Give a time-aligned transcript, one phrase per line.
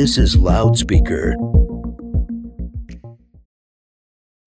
[0.00, 1.36] This is Loudspeaker.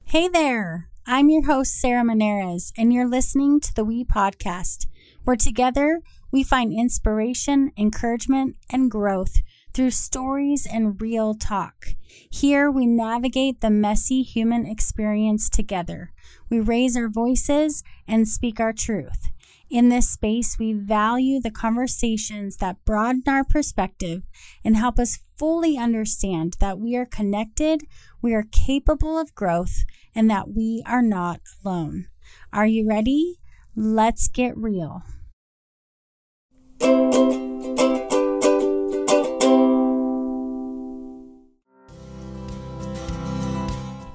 [0.05, 0.89] Hey there.
[1.05, 4.87] I'm your host, Sarah Menarez, and you're listening to the We Podcast,
[5.25, 5.99] where together
[6.31, 9.41] we find inspiration, encouragement, and growth
[9.75, 11.89] through stories and real talk.
[12.31, 16.13] Here we navigate the messy human experience together.
[16.49, 19.29] We raise our voices and speak our truth.
[19.69, 24.23] In this space, we value the conversations that broaden our perspective
[24.63, 27.81] and help us fully understand that we are connected,
[28.21, 32.07] we are capable of growth, and that we are not alone.
[32.51, 33.39] Are you ready?
[33.75, 35.03] Let's get real.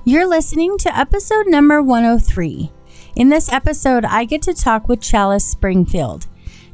[0.05, 2.71] You're listening to episode number 103.
[3.17, 6.27] In this episode, I get to talk with Chalice Springfield.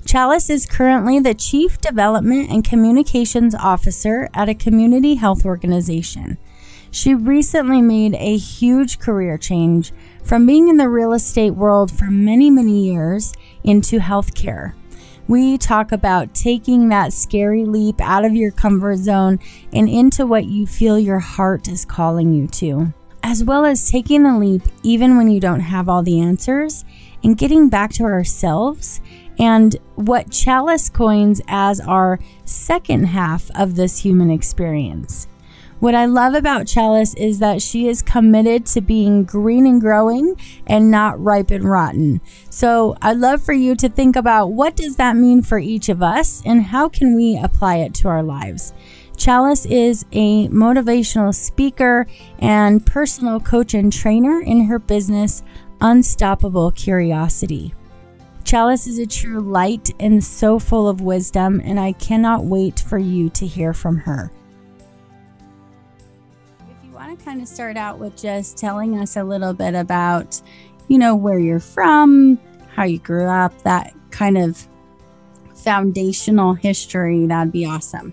[0.05, 6.37] Chalice is currently the Chief Development and Communications Officer at a community health organization.
[6.91, 12.05] She recently made a huge career change from being in the real estate world for
[12.05, 13.33] many, many years
[13.65, 14.74] into healthcare.
[15.27, 19.41] We talk about taking that scary leap out of your comfort zone
[19.73, 22.93] and into what you feel your heart is calling you to
[23.24, 26.85] as well as taking the leap even when you don't have all the answers
[27.23, 29.01] and getting back to ourselves
[29.38, 35.29] and what Chalice coins as our second half of this human experience.
[35.80, 40.35] What I love about Chalice is that she is committed to being green and growing
[40.66, 42.23] and not ripe and rotten.
[42.49, 46.02] So I'd love for you to think about what does that mean for each of
[46.02, 48.73] us and how can we apply it to our lives.
[49.16, 52.07] Chalice is a motivational speaker
[52.38, 55.43] and personal coach and trainer in her business,
[55.80, 57.74] Unstoppable Curiosity.
[58.45, 62.98] Chalice is a true light and so full of wisdom, and I cannot wait for
[62.98, 64.31] you to hear from her.
[66.60, 69.75] If you want to kind of start out with just telling us a little bit
[69.75, 70.41] about,
[70.88, 72.38] you know, where you're from,
[72.75, 74.69] how you grew up, that kind of
[75.54, 78.12] foundational history, that'd be awesome.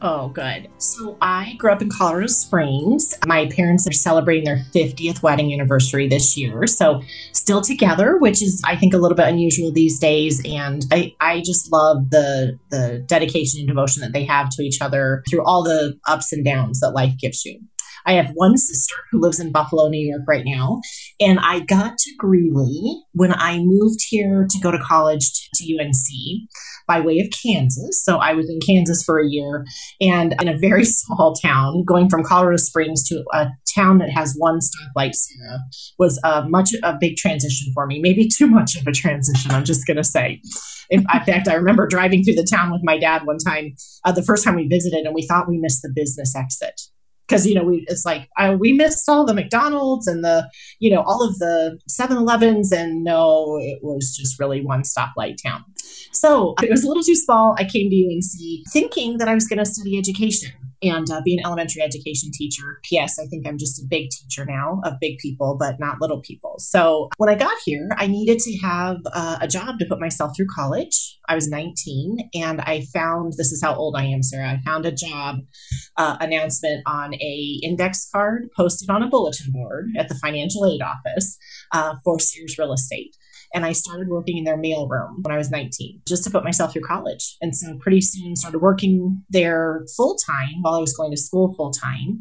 [0.00, 0.68] Oh, good.
[0.78, 3.12] So I grew up in Colorado Springs.
[3.26, 6.66] My parents are celebrating their 50th wedding anniversary this year.
[6.66, 7.02] So
[7.32, 10.40] still together, which is I think a little bit unusual these days.
[10.44, 14.80] And I, I just love the the dedication and devotion that they have to each
[14.80, 17.60] other through all the ups and downs that life gives you.
[18.06, 20.80] I have one sister who lives in Buffalo, New York right now.
[21.20, 26.48] And I got to Greeley when I moved here to go to college to, UNC
[26.86, 28.04] by way of Kansas.
[28.04, 29.64] So I was in Kansas for a year
[30.00, 34.34] and in a very small town, going from Colorado Springs to a town that has
[34.36, 35.60] one stoplight, Sarah,
[35.98, 38.00] was a much a big transition for me.
[38.00, 40.42] Maybe too much of a transition, I'm just going to say.
[40.90, 44.12] In, in, fact, I remember driving through the town with my dad one time, uh,
[44.12, 46.82] the first time we visited, and we thought we missed the business exit
[47.26, 50.48] because you know we it's like I, we missed all the mcdonald's and the
[50.78, 55.64] you know all of the 7-elevens and no it was just really one stoplight town.
[56.12, 57.56] So it was a little too small.
[57.58, 60.52] I came to unc thinking that i was going to study education
[60.88, 62.80] and uh, be an elementary education teacher.
[62.84, 63.18] P.S.
[63.18, 66.54] I think I'm just a big teacher now of big people, but not little people.
[66.58, 70.36] So when I got here, I needed to have uh, a job to put myself
[70.36, 71.18] through college.
[71.28, 74.50] I was 19, and I found this is how old I am, Sarah.
[74.50, 75.36] I found a job
[75.96, 80.82] uh, announcement on a index card posted on a bulletin board at the financial aid
[80.82, 81.38] office
[81.72, 83.16] uh, for Sears Real Estate.
[83.54, 86.72] And I started working in their mailroom when I was 19, just to put myself
[86.72, 87.36] through college.
[87.40, 91.54] And so pretty soon started working there full time while I was going to school
[91.54, 92.20] full time.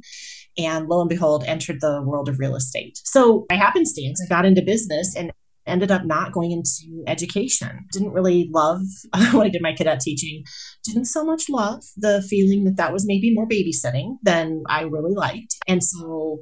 [0.58, 3.00] And lo and behold, entered the world of real estate.
[3.04, 5.32] So by happenstance, I got into business and
[5.66, 7.86] ended up not going into education.
[7.92, 8.82] Didn't really love
[9.32, 10.44] when I did my cadet teaching.
[10.84, 15.14] Didn't so much love the feeling that that was maybe more babysitting than I really
[15.16, 15.56] liked.
[15.68, 16.40] And so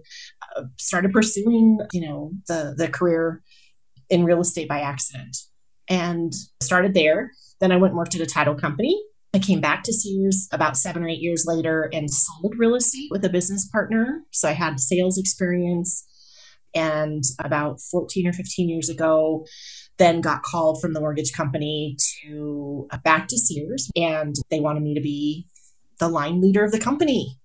[0.55, 3.41] uh, started pursuing, you know, the the career
[4.11, 5.35] in real estate by accident
[5.87, 7.31] and started there.
[7.59, 9.01] Then I went and worked at a title company.
[9.33, 13.07] I came back to Sears about seven or eight years later and sold real estate
[13.09, 14.23] with a business partner.
[14.31, 16.05] So I had sales experience.
[16.73, 19.45] And about 14 or 15 years ago,
[19.97, 23.89] then got called from the mortgage company to uh, back to Sears.
[23.95, 25.47] And they wanted me to be
[25.99, 27.37] the line leader of the company.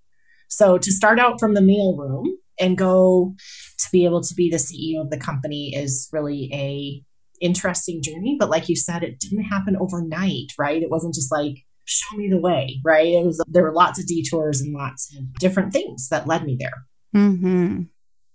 [0.48, 2.26] So to start out from the mailroom
[2.58, 3.34] and go
[3.78, 7.02] to be able to be the CEO of the company is really a
[7.40, 8.36] interesting journey.
[8.38, 10.82] But like you said, it didn't happen overnight, right?
[10.82, 13.06] It wasn't just like show me the way, right?
[13.06, 16.56] It was there were lots of detours and lots of different things that led me
[16.58, 16.84] there.
[17.14, 17.82] Mm-hmm.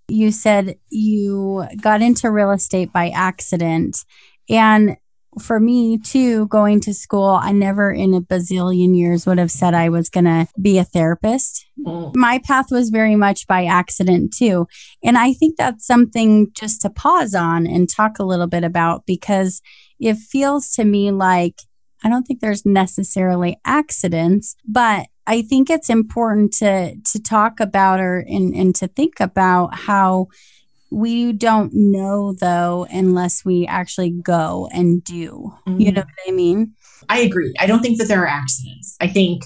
[0.07, 4.05] You said you got into real estate by accident,
[4.49, 4.97] and
[5.39, 9.73] for me too, going to school, I never in a bazillion years would have said
[9.73, 11.65] I was going to be a therapist.
[11.79, 12.15] Mm.
[12.15, 14.67] My path was very much by accident too.
[15.03, 19.05] And I think that's something just to pause on and talk a little bit about
[19.05, 19.61] because
[19.99, 21.55] it feels to me like
[22.03, 27.99] I don't think there's necessarily accidents, but I think it's important to to talk about
[27.99, 30.27] or and, and to think about how
[30.91, 35.53] we don't know though unless we actually go and do.
[35.67, 35.79] Mm-hmm.
[35.79, 36.73] You know what I mean?
[37.09, 37.53] I agree.
[37.59, 38.97] I don't think that there are accidents.
[38.99, 39.43] I think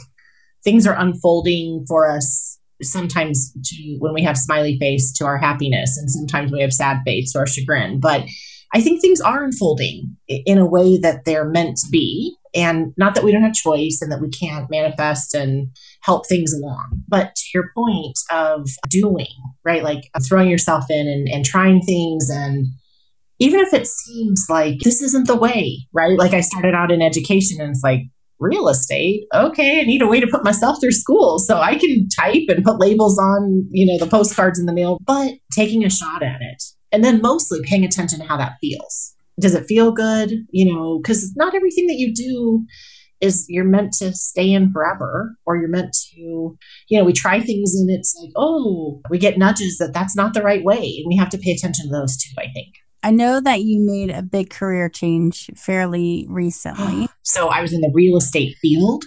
[0.64, 5.98] things are unfolding for us sometimes to when we have smiley face to our happiness
[5.98, 8.00] and sometimes we have sad face to our chagrin.
[8.00, 8.26] But
[8.74, 12.36] I think things are unfolding in a way that they're meant to be.
[12.56, 15.68] And not that we don't have choice and that we can't manifest and
[16.02, 17.02] help things along.
[17.08, 19.28] But to your point of doing,
[19.66, 19.84] right?
[19.84, 22.68] Like throwing yourself in and, and trying things and
[23.40, 26.18] even if it seems like this isn't the way, right?
[26.18, 28.04] Like I started out in education and it's like
[28.40, 29.26] real estate.
[29.34, 32.64] Okay, I need a way to put myself through school so I can type and
[32.64, 36.42] put labels on, you know, the postcards in the mail, but taking a shot at
[36.42, 36.64] it.
[36.92, 40.46] And then mostly paying attention to how that feels does it feel good?
[40.50, 42.66] You know, because not everything that you do
[43.22, 46.58] is you're meant to stay in forever or you're meant to
[46.90, 50.34] you know we try things and it's like oh we get nudges that that's not
[50.34, 52.76] the right way and we have to pay attention to those too i think.
[53.04, 57.08] I know that you made a big career change fairly recently.
[57.28, 59.04] So i was in the real estate field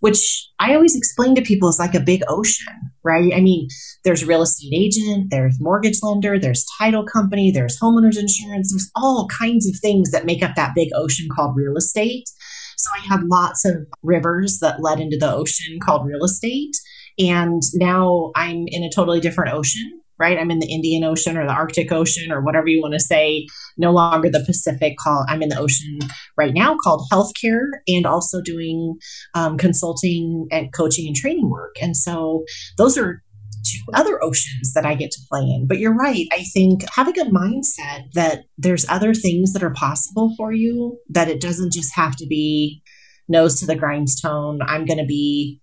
[0.00, 3.32] which I always explain to people is like a big ocean, right?
[3.34, 3.68] I mean,
[4.04, 9.28] there's real estate agent, there's mortgage lender, there's title company, there's homeowners insurance, there's all
[9.28, 12.28] kinds of things that make up that big ocean called real estate.
[12.76, 16.76] So I had lots of rivers that led into the ocean called real estate.
[17.18, 20.38] And now I'm in a totally different ocean right?
[20.38, 23.46] I'm in the Indian Ocean or the Arctic Ocean or whatever you want to say.
[23.76, 24.96] No longer the Pacific.
[24.98, 25.98] Call I'm in the ocean
[26.36, 28.96] right now called healthcare, and also doing
[29.34, 31.76] um, consulting and coaching and training work.
[31.80, 32.44] And so
[32.76, 33.22] those are
[33.64, 35.66] two other oceans that I get to play in.
[35.66, 36.26] But you're right.
[36.32, 41.28] I think having a mindset that there's other things that are possible for you, that
[41.28, 42.82] it doesn't just have to be
[43.28, 44.60] nose to the grindstone.
[44.62, 45.60] I'm going to be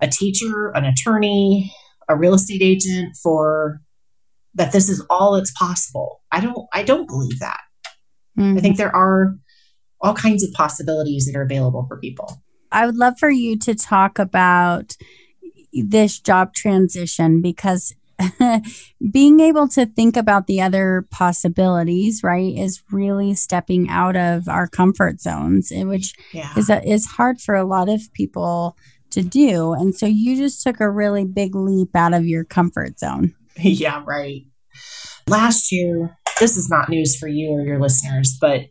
[0.00, 1.72] a teacher, an attorney,
[2.08, 3.80] a real estate agent for
[4.54, 6.22] that this is all it's possible.
[6.30, 7.60] I don't I don't believe that.
[8.38, 8.58] Mm-hmm.
[8.58, 9.36] I think there are
[10.00, 12.42] all kinds of possibilities that are available for people.
[12.70, 14.96] I would love for you to talk about
[15.72, 17.94] this job transition because
[19.10, 24.68] being able to think about the other possibilities, right, is really stepping out of our
[24.68, 26.52] comfort zones, which yeah.
[26.56, 28.76] is a, is hard for a lot of people
[29.14, 29.72] to do.
[29.72, 33.34] And so you just took a really big leap out of your comfort zone.
[33.56, 34.42] Yeah, right.
[35.28, 38.62] Last year, this is not news for you or your listeners, but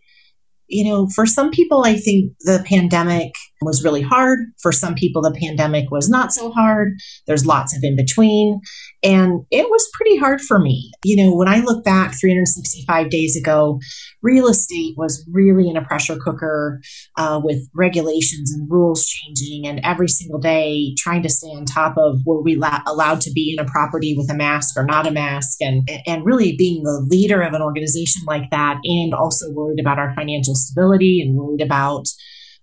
[0.67, 3.31] you know, for some people, I think the pandemic
[3.65, 4.39] was really hard.
[4.61, 6.93] For some people, the pandemic was not so hard.
[7.27, 8.61] There's lots of in between.
[9.03, 10.91] And it was pretty hard for me.
[11.03, 13.79] You know, when I look back 365 days ago,
[14.21, 16.81] real estate was really in a pressure cooker
[17.17, 21.95] uh, with regulations and rules changing, and every single day trying to stay on top
[21.97, 25.05] of were we la- allowed to be in a property with a mask or not
[25.05, 29.51] a mask, and and really being the leader of an organization like that, and also
[29.51, 32.07] worried about our financial stability and worried about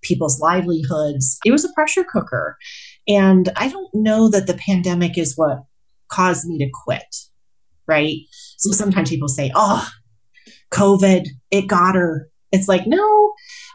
[0.03, 1.39] people's livelihoods.
[1.45, 2.57] It was a pressure cooker.
[3.09, 5.65] And I don't know that the pandemic is what
[6.09, 7.17] caused me to quit,
[7.87, 8.19] right?
[8.59, 9.89] So sometimes people say, oh,
[10.73, 12.29] COVID, it got her.
[12.53, 13.33] It's like, no,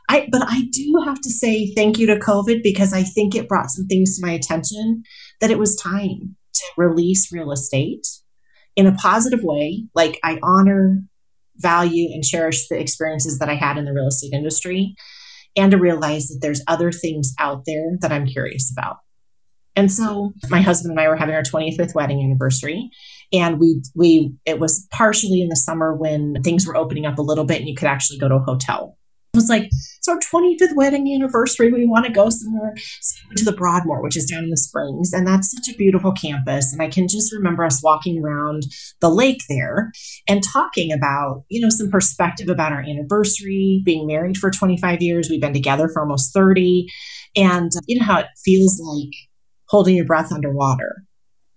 [0.10, 3.48] I, but I do have to say thank you to COVID because I think it
[3.48, 5.04] brought some things to my attention
[5.42, 8.06] that it was time to release real estate
[8.76, 9.86] in a positive way.
[9.96, 11.02] Like I honor,
[11.58, 14.96] value, and cherish the experiences that I had in the real estate industry
[15.56, 18.98] and to realize that there's other things out there that I'm curious about.
[19.76, 22.90] And so my husband and I were having our 25th wedding anniversary
[23.34, 27.24] and we we it was partially in the summer when things were opening up a
[27.24, 28.95] little bit and you could actually go to a hotel.
[29.36, 31.72] Was like it's our 25th wedding anniversary.
[31.72, 32.74] We want to go somewhere.
[33.36, 36.72] To the Broadmoor, which is down in the Springs, and that's such a beautiful campus.
[36.72, 38.64] And I can just remember us walking around
[39.02, 39.92] the lake there
[40.28, 45.30] and talking about, you know, some perspective about our anniversary, being married for 25 years.
[45.30, 46.88] We've been together for almost 30,
[47.36, 49.14] and you know how it feels like
[49.68, 51.04] holding your breath underwater,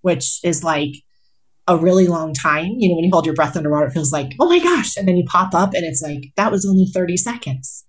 [0.01, 0.95] which is like
[1.69, 2.73] a really long time.
[2.79, 4.97] You know, when you hold your breath underwater, it feels like, oh my gosh.
[4.97, 7.85] And then you pop up and it's like, that was only 30 seconds.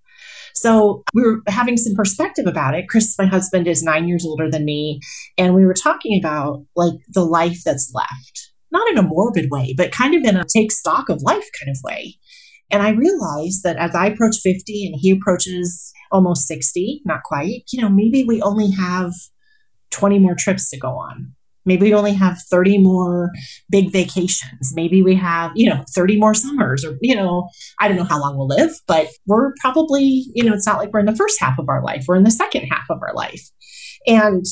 [0.53, 2.89] So we were having some perspective about it.
[2.89, 4.99] Chris, my husband, is nine years older than me.
[5.37, 9.73] And we were talking about like the life that's left, not in a morbid way,
[9.77, 12.15] but kind of in a take stock of life kind of way.
[12.71, 17.63] And I realized that as I approach 50 and he approaches almost 60, not quite,
[17.71, 19.11] you know, maybe we only have
[19.91, 21.33] 20 more trips to go on.
[21.65, 23.31] Maybe we only have 30 more
[23.69, 24.73] big vacations.
[24.73, 27.49] Maybe we have, you know, 30 more summers or, you know,
[27.79, 30.91] I don't know how long we'll live, but we're probably, you know, it's not like
[30.91, 33.13] we're in the first half of our life, we're in the second half of our
[33.13, 33.41] life.
[34.07, 34.45] And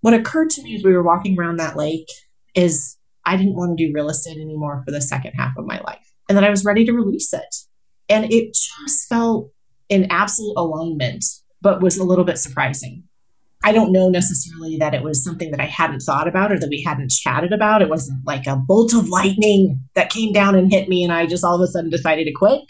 [0.00, 2.08] what occurred to me as we were walking around that lake
[2.54, 5.80] is I didn't want to do real estate anymore for the second half of my
[5.80, 7.54] life and that I was ready to release it.
[8.08, 9.50] And it just felt
[9.88, 11.24] in absolute alignment,
[11.60, 13.04] but was a little bit surprising.
[13.62, 16.70] I don't know necessarily that it was something that I hadn't thought about or that
[16.70, 17.82] we hadn't chatted about.
[17.82, 21.26] It wasn't like a bolt of lightning that came down and hit me and I
[21.26, 22.62] just all of a sudden decided to quit.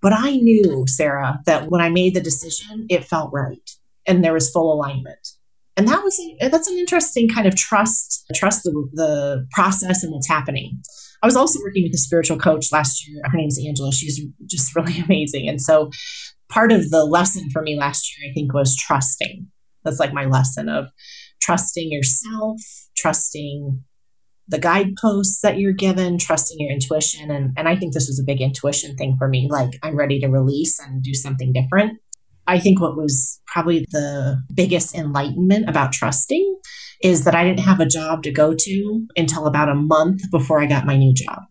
[0.00, 3.70] But I knew, Sarah, that when I made the decision, it felt right
[4.06, 5.26] and there was full alignment.
[5.76, 10.28] And that was that's an interesting kind of trust, trust the, the process and what's
[10.28, 10.80] happening.
[11.22, 13.20] I was also working with a spiritual coach last year.
[13.24, 13.92] Her name's Angela.
[13.92, 15.48] She's just really amazing.
[15.48, 15.90] And so
[16.48, 19.48] part of the lesson for me last year, I think, was trusting
[19.86, 20.88] that's like my lesson of
[21.40, 22.60] trusting yourself,
[22.96, 23.82] trusting
[24.48, 27.30] the guideposts that you're given, trusting your intuition.
[27.30, 29.48] And, and I think this was a big intuition thing for me.
[29.50, 31.98] Like, I'm ready to release and do something different.
[32.46, 36.58] I think what was probably the biggest enlightenment about trusting
[37.02, 40.60] is that I didn't have a job to go to until about a month before
[40.60, 41.42] I got my new job.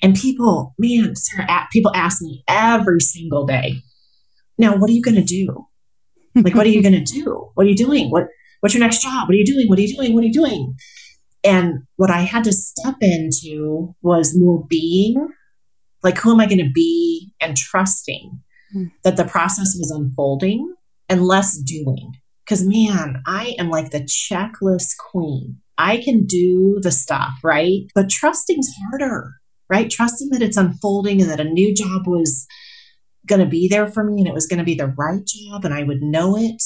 [0.00, 3.82] And people, man, Sarah, people ask me every single day,
[4.60, 5.67] now, what are you going to do?
[6.34, 7.50] Like, what are you going to do?
[7.54, 8.10] What are you doing?
[8.10, 8.28] What
[8.60, 9.28] What's your next job?
[9.28, 9.68] What are you doing?
[9.68, 10.14] What are you doing?
[10.14, 10.74] What are you doing?
[11.44, 15.28] And what I had to step into was more being,
[16.02, 18.40] like, who am I going to be, and trusting
[18.74, 18.90] mm.
[19.04, 20.74] that the process was unfolding
[21.08, 22.14] and less doing.
[22.44, 25.58] Because, man, I am like the checklist queen.
[25.76, 27.82] I can do the stuff, right?
[27.94, 29.34] But trusting's harder,
[29.70, 29.88] right?
[29.88, 32.46] Trusting that it's unfolding and that a new job was
[33.26, 35.64] going to be there for me and it was going to be the right job
[35.64, 36.62] and I would know it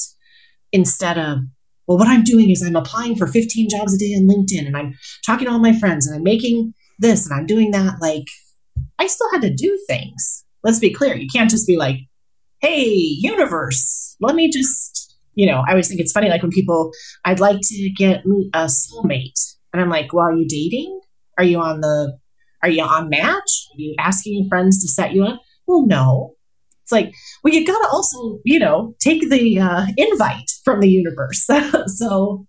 [0.71, 1.39] instead of,
[1.87, 4.77] well, what I'm doing is I'm applying for 15 jobs a day on LinkedIn and
[4.77, 4.95] I'm
[5.27, 7.97] talking to all my friends and I'm making this and I'm doing that.
[8.01, 8.27] Like,
[8.99, 10.45] I still had to do things.
[10.63, 11.17] Let's be clear.
[11.17, 11.97] You can't just be like,
[12.61, 16.93] hey, universe, let me just, you know, I always think it's funny, like when people,
[17.25, 18.23] I'd like to get
[18.55, 19.57] a soulmate.
[19.73, 21.01] And I'm like, well, are you dating?
[21.37, 22.17] Are you on the,
[22.63, 23.67] are you on match?
[23.73, 25.41] Are you asking your friends to set you up?
[25.67, 26.35] Well, no.
[26.93, 30.89] It's like, well, you got to also, you know, take the uh, invite from the
[30.89, 31.47] universe.
[31.87, 32.47] so,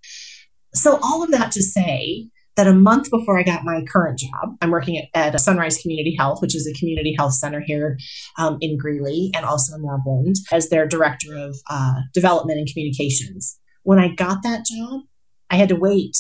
[0.74, 4.56] so all of that to say that a month before I got my current job,
[4.62, 7.98] I'm working at, at Sunrise Community Health, which is a community health center here
[8.38, 13.60] um, in Greeley and also in Loveland, as their director of uh, development and communications.
[13.84, 15.02] When I got that job,
[15.50, 16.16] I had to wait.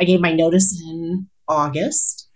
[0.00, 2.28] I gave my notice in August,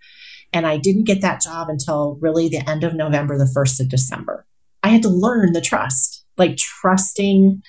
[0.51, 3.89] and I didn't get that job until really the end of November, the 1st of
[3.89, 4.45] December.
[4.83, 7.61] I had to learn the trust, like trusting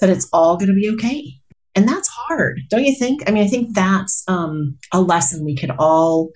[0.00, 1.34] that it's all going to be okay.
[1.74, 3.22] And that's hard, don't you think?
[3.26, 6.30] I mean, I think that's um, a lesson we could all.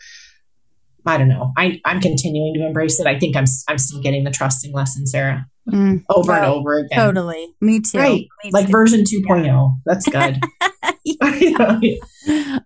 [1.07, 1.53] I don't know.
[1.57, 3.07] I, I'm continuing to embrace it.
[3.07, 6.99] I think I'm I'm still getting the trusting lesson, Sarah, mm, over and over again.
[6.99, 7.55] Totally.
[7.62, 7.97] Me too.
[7.97, 8.27] Right.
[8.45, 8.73] Me like too.
[8.73, 9.47] version 2.0.
[9.47, 9.69] Yeah.
[9.87, 10.41] That's good.
[11.23, 11.99] I,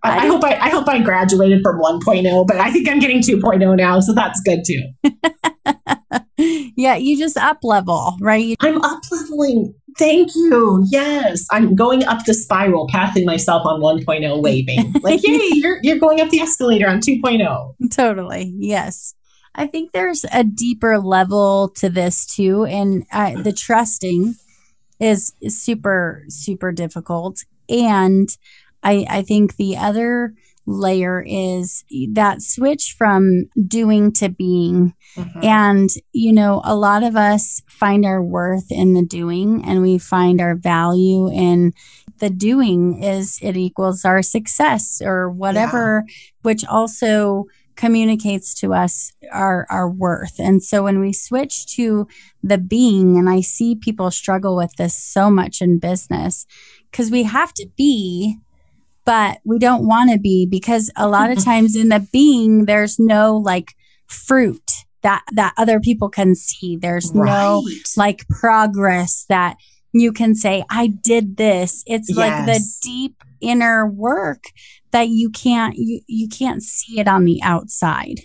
[0.03, 3.77] I, hope I, I hope I graduated from 1.0, but I think I'm getting 2.0
[3.77, 4.83] now, so that's good too.
[6.85, 8.55] yeah, you just up level, right?
[8.59, 9.73] I'm up leveling.
[9.97, 10.85] Thank you.
[10.91, 15.97] Yes, I'm going up the spiral, passing myself on 1.0, waving like, "Yay, you're you're
[15.97, 18.53] going up the escalator on 2.0." Totally.
[18.57, 19.15] Yes.
[19.55, 24.35] I think there's a deeper level to this too, and uh, the trusting
[24.99, 27.43] is, is super super difficult.
[27.67, 28.29] And
[28.83, 30.35] I I think the other
[30.65, 34.93] layer is that switch from doing to being.
[35.15, 35.43] Mm-hmm.
[35.43, 39.97] And, you know, a lot of us find our worth in the doing and we
[39.97, 41.73] find our value in
[42.19, 46.13] the doing is it equals our success or whatever, yeah.
[46.41, 47.45] which also
[47.75, 50.39] communicates to us our our worth.
[50.39, 52.07] And so when we switch to
[52.41, 56.45] the being and I see people struggle with this so much in business
[56.93, 58.37] cuz we have to be
[59.05, 62.99] but we don't want to be because a lot of times in the being there's
[62.99, 63.75] no like
[64.07, 64.71] fruit
[65.03, 66.75] that that other people can see.
[66.75, 67.29] There's right.
[67.29, 67.63] no
[67.95, 69.57] like progress that
[69.93, 71.83] you can say i did this.
[71.85, 72.17] It's yes.
[72.17, 74.43] like the deep inner work
[74.91, 78.21] that you can't you, you can't see it on the outside.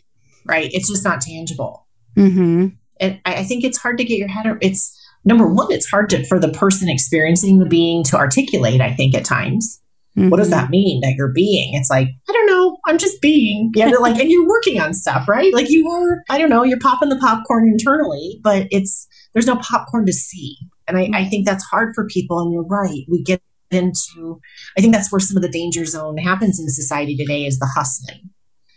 [0.47, 0.71] Right.
[0.73, 1.87] It's just not tangible.
[2.17, 2.69] Mm-hmm.
[2.99, 6.11] and I, I think it's hard to get your head it's number one it's hard
[6.11, 9.80] to for the person experiencing the being to articulate i think at times
[10.29, 10.71] What does that mm-hmm.
[10.73, 11.75] mean that you're being?
[11.75, 12.79] It's like, I don't know.
[12.87, 13.71] I'm just being.
[13.75, 15.55] Yeah, they're like, and you're working on stuff, right?
[15.55, 19.57] Like you are, I don't know, you're popping the popcorn internally, but it's, there's no
[19.57, 20.57] popcorn to see.
[20.89, 22.41] And I, I think that's hard for people.
[22.41, 23.05] And you're right.
[23.09, 24.41] We get into,
[24.77, 27.71] I think that's where some of the danger zone happens in society today is the
[27.75, 28.31] hustling.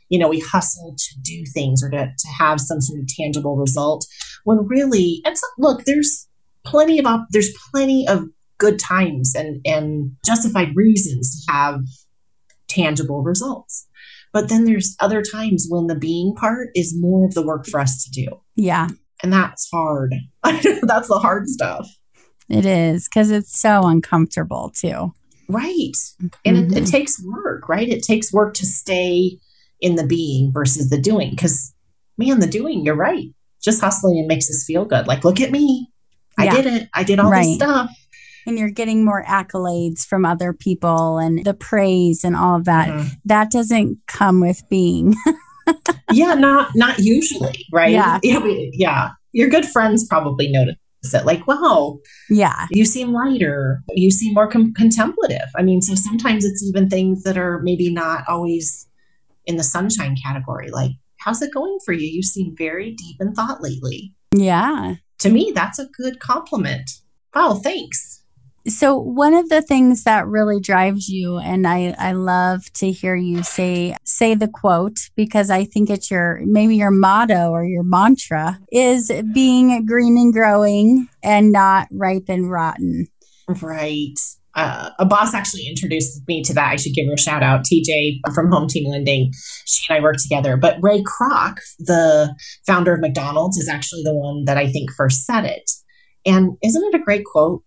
[0.09, 3.57] You know, we hustle to do things or to, to have some sort of tangible
[3.57, 4.05] result
[4.43, 6.27] when really, and so, look, there's
[6.65, 8.25] plenty of, op- there's plenty of
[8.63, 11.81] good times and, and justified reasons to have
[12.69, 13.87] tangible results.
[14.31, 17.79] But then there's other times when the being part is more of the work for
[17.79, 18.27] us to do.
[18.55, 18.87] Yeah,
[19.21, 20.15] And that's hard.
[20.43, 21.87] that's the hard stuff.
[22.49, 25.13] it is because it's so uncomfortable too.
[25.49, 25.91] Right.
[26.45, 26.89] And it, it Mhm.
[26.91, 27.87] takes work, right?
[27.87, 29.39] It takes work to stay
[29.81, 31.31] in the being versus the doing.
[31.31, 31.73] Because,
[32.17, 33.27] man, the doing, you're right.
[33.61, 35.05] Just hustling and makes us feel good.
[35.07, 35.89] Like, look at me.
[36.37, 36.55] I Yeah.
[36.61, 36.89] did it.
[36.93, 37.43] I did all Right.
[37.45, 37.89] this stuff.
[38.45, 42.87] And you're getting more accolades from other people and the praise and all of that.
[42.89, 43.11] Mhm.
[43.25, 45.15] That doesn't come with being.
[46.11, 47.91] yeah, not not usually, right?
[47.91, 48.19] Yeah.
[48.23, 49.11] Yeah, we, yeah.
[49.31, 50.75] Your good friends probably notice
[51.13, 51.25] it.
[51.25, 52.67] Like, wow, yeah.
[52.69, 53.81] you seem lighter.
[53.89, 55.49] You seem more com- contemplative.
[55.55, 58.87] I mean, so sometimes it's even things that are maybe not always
[59.45, 60.69] in the sunshine category.
[60.69, 62.07] Like, how's it going for you?
[62.07, 64.13] You seem very deep in thought lately.
[64.33, 64.95] Yeah.
[65.19, 66.89] To me, that's a good compliment.
[67.35, 68.22] Wow, thanks.
[68.67, 73.13] So one of the things that really drives you and I I love to hear
[73.13, 77.83] you say say the quote because I think it's your maybe your motto or your
[77.83, 83.07] mantra is being green and growing and not ripe and rotten.
[83.61, 84.17] Right.
[84.55, 86.71] Uh, a boss actually introduced me to that.
[86.71, 87.65] I should give her a shout out.
[87.65, 89.31] TJ from Home Team Lending.
[89.65, 90.57] She and I work together.
[90.57, 92.35] But Ray Kroc, the
[92.67, 95.69] founder of McDonald's, is actually the one that I think first said it.
[96.25, 97.63] And isn't it a great quote?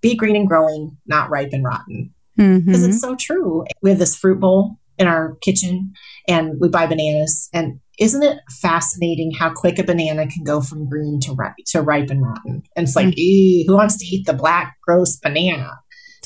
[0.00, 2.12] Be green and growing, not ripe and rotten.
[2.36, 2.88] Because Mhm.
[2.88, 3.64] it's so true.
[3.82, 5.92] We have this fruit bowl in our kitchen
[6.28, 7.48] and we buy bananas.
[7.52, 11.80] And isn't it fascinating how quick a banana can go from green to ripe to
[11.82, 12.62] ripe and rotten?
[12.76, 15.70] And it's like, ew, who wants to eat the black, gross banana?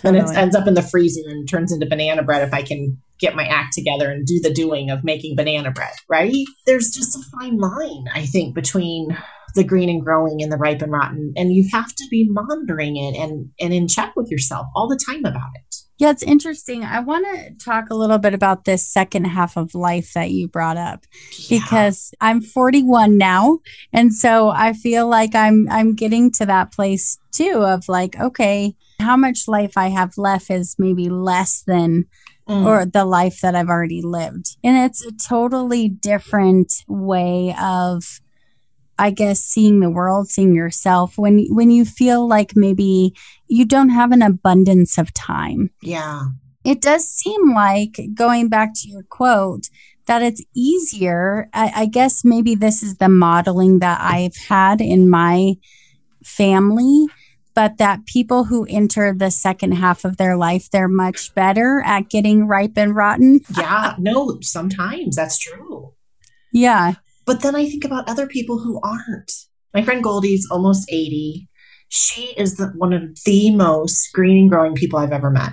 [0.02, 2.96] and it ends up in the freezer and turns into banana bread if I can
[3.18, 6.32] get my act together and do the doing of making banana bread, right?
[6.64, 9.14] There's just a fine line, I think, between
[9.54, 11.32] the green and growing and the ripe and rotten.
[11.36, 15.00] And you have to be monitoring it and, and in check with yourself all the
[15.08, 15.76] time about it.
[15.98, 16.82] Yeah, it's interesting.
[16.82, 20.48] I want to talk a little bit about this second half of life that you
[20.48, 21.04] brought up
[21.50, 23.58] because I'm 41 now
[23.92, 28.74] and so I feel like I'm I'm getting to that place too of like okay,
[28.98, 32.06] how much life I have left is maybe less than
[32.48, 32.66] Mm.
[32.66, 34.56] or the life that I've already lived.
[34.64, 38.20] And it's a totally different way of
[39.00, 43.14] I guess seeing the world, seeing yourself when when you feel like maybe
[43.48, 45.70] you don't have an abundance of time.
[45.82, 46.26] yeah.
[46.62, 49.70] It does seem like going back to your quote
[50.04, 51.48] that it's easier.
[51.54, 55.54] I, I guess maybe this is the modeling that I've had in my
[56.22, 57.06] family,
[57.54, 62.10] but that people who enter the second half of their life, they're much better at
[62.10, 63.40] getting ripe and rotten.
[63.56, 63.94] Yeah.
[63.98, 65.94] No, sometimes that's true.
[66.52, 66.94] Yeah.
[67.30, 69.30] But then I think about other people who aren't.
[69.72, 71.48] My friend Goldie's almost 80.
[71.88, 75.52] She is the, one of the most green and growing people I've ever met.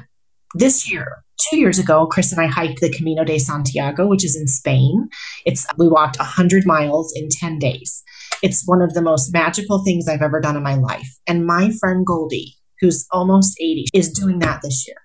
[0.56, 4.36] This year, two years ago, Chris and I hiked the Camino de Santiago, which is
[4.36, 5.08] in Spain.
[5.46, 8.02] It's we walked 100 miles in 10 days.
[8.42, 11.10] It's one of the most magical things I've ever done in my life.
[11.28, 14.98] And my friend Goldie, who's almost 80, is doing that this year.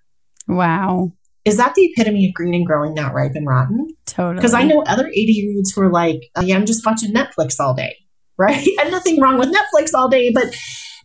[0.48, 1.12] Wow.
[1.44, 3.88] Is that the epitome of green and growing, not ripe and rotten?
[4.06, 4.36] Totally.
[4.36, 7.12] Because I know other 80 year olds who are like, oh, yeah, I'm just watching
[7.12, 7.96] Netflix all day,
[8.38, 8.66] right?
[8.80, 10.54] and nothing wrong with Netflix all day, but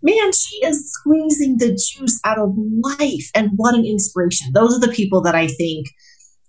[0.04, 2.56] man, she is squeezing the juice out of
[3.00, 3.32] life.
[3.34, 4.52] And what an inspiration.
[4.54, 5.88] Those are the people that I think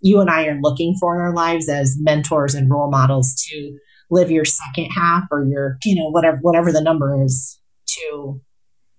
[0.00, 3.78] you and I are looking for in our lives as mentors and role models to
[4.10, 8.40] live your second half or your, you know, whatever, whatever the number is to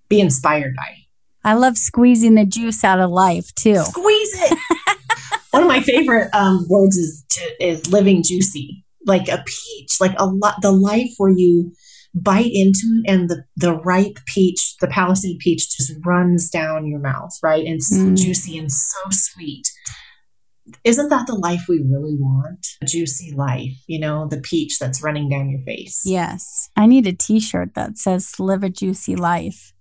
[0.07, 0.95] be inspired by.
[1.43, 3.77] I love squeezing the juice out of life too.
[3.77, 4.57] Squeeze it.
[5.51, 10.13] One of my favorite um, words is to, is living juicy, like a peach, like
[10.17, 10.55] a lot.
[10.61, 11.71] The life where you
[12.13, 16.99] bite into it and the the ripe peach, the Palisade peach, just runs down your
[16.99, 17.65] mouth, right?
[17.65, 18.17] And it's Mm.
[18.17, 19.67] juicy and so sweet.
[20.83, 22.65] Isn't that the life we really want?
[22.81, 26.01] A juicy life, you know, the peach that's running down your face.
[26.05, 26.69] Yes.
[26.75, 29.73] I need a t shirt that says live a juicy life.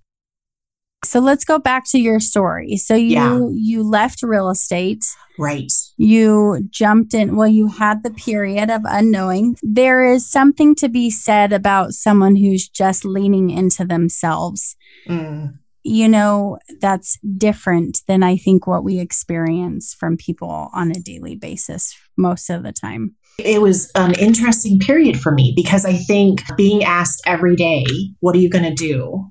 [1.05, 2.77] So let's go back to your story.
[2.77, 3.41] So you Yeah.
[3.53, 5.05] you left real estate.
[5.39, 5.73] Right.
[5.97, 9.57] You jumped in well you had the period of unknowing.
[9.63, 14.77] There is something to be said about someone who's just leaning into themselves.
[15.09, 15.55] Mm.
[15.85, 21.35] you know, that's different than I think what we experience from people on a daily
[21.35, 23.15] basis most of the time.
[23.39, 27.87] It was an interesting period for me because I think being asked every day,
[28.21, 29.31] what are you going to do?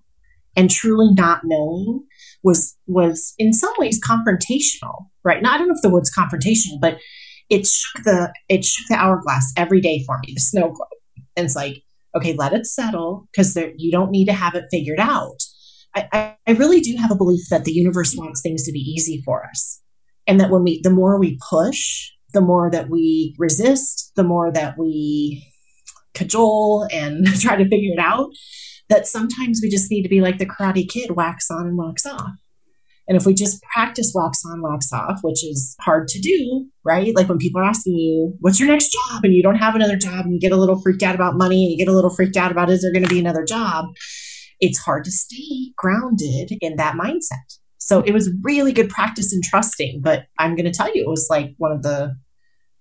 [0.58, 2.04] And truly not knowing
[2.44, 5.42] was was in some ways confrontational, right?
[5.42, 6.98] Now I don't know if the word's confrontational, but
[7.50, 10.90] it shook the it shook the hourglass every day for me, the snow globe.
[11.36, 11.84] And it's like,
[12.16, 15.38] okay, let it settle because you don't need to have it figured out.
[15.96, 19.22] I, I really do have a belief that the universe wants things to be easy
[19.26, 19.82] for us.
[20.28, 24.52] And that when we, the more we push, the more that we resist, the more
[24.52, 25.46] that we
[26.14, 28.30] cajole and try to figure it out,
[28.90, 32.06] that sometimes we just need to be like the karate kid, wax on and wax
[32.06, 32.32] off.
[33.10, 37.16] And if we just practice wax on, wax off, which is hard to do, right?
[37.16, 39.24] Like when people are asking you, what's your next job?
[39.24, 41.64] And you don't have another job and you get a little freaked out about money
[41.64, 43.86] and you get a little freaked out about, is there going to be another job?
[44.60, 47.60] it's hard to stay grounded in that mindset.
[47.78, 51.10] So it was really good practice in trusting, but I'm going to tell you, it
[51.10, 52.16] was like one of the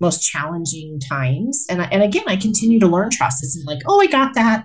[0.01, 1.65] most challenging times.
[1.71, 3.43] And, I, and again, I continue to learn trust.
[3.43, 4.65] It's like, oh, I got that.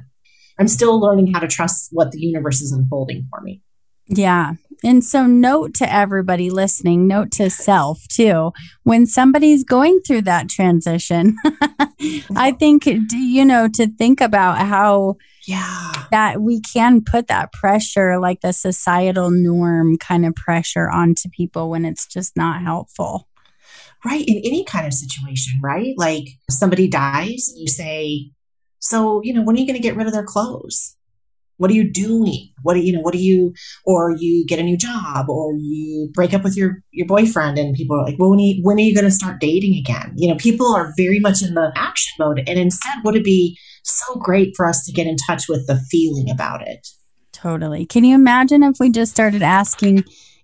[0.59, 3.61] I'm still learning how to trust what the universe is unfolding for me.
[4.07, 4.53] Yeah.
[4.83, 8.51] And so, note to everybody listening, note to self too.
[8.83, 11.37] When somebody's going through that transition,
[12.35, 18.19] I think, you know, to think about how yeah that we can put that pressure
[18.19, 23.27] like the societal norm kind of pressure onto people when it's just not helpful
[24.05, 28.29] right in any kind of situation right like somebody dies you say
[28.81, 30.97] so you know when are you going to get rid of their clothes
[31.57, 33.53] what are you doing what do you know what do you
[33.85, 37.75] or you get a new job or you break up with your your boyfriend and
[37.75, 40.13] people are like well when are you, when are you going to start dating again
[40.17, 43.57] you know people are very much in the action mode and instead would it be
[43.83, 46.87] so great for us to get in touch with the feeling about it.
[47.31, 47.85] Totally.
[47.85, 50.03] Can you imagine if we just started asking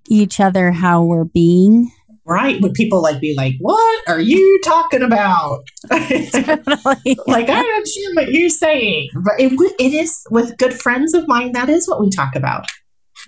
[0.09, 1.91] each other how we're being?
[2.27, 2.61] Right.
[2.61, 5.63] Would people like be like, what are you talking about?
[5.89, 7.17] totally.
[7.27, 9.09] like, I don't understand what you're saying.
[9.15, 12.65] But it, it is with good friends of mine, that is what we talk about.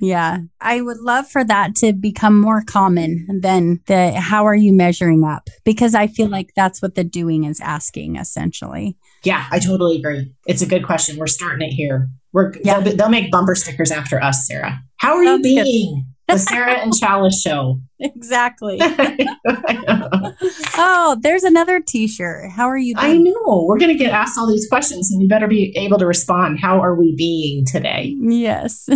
[0.02, 0.40] Yeah.
[0.60, 5.24] I would love for that to become more common than the how are you measuring
[5.24, 5.50] up?
[5.64, 8.98] Because I feel like that's what the doing is asking essentially.
[9.24, 10.34] Yeah, I totally agree.
[10.46, 11.18] It's a good question.
[11.18, 12.10] We're starting it here.
[12.32, 12.80] We're yeah.
[12.80, 14.82] they'll, they'll make bumper stickers after us, Sarah.
[14.98, 16.14] How are that's you being?
[16.30, 17.80] The Sarah and Chalice show.
[18.02, 18.78] Exactly.
[20.78, 22.50] oh, there's another t-shirt.
[22.50, 23.06] How are you being?
[23.06, 23.66] I know.
[23.68, 26.62] We're going to get asked all these questions and we better be able to respond.
[26.62, 28.16] How are we being today?
[28.22, 28.88] Yes.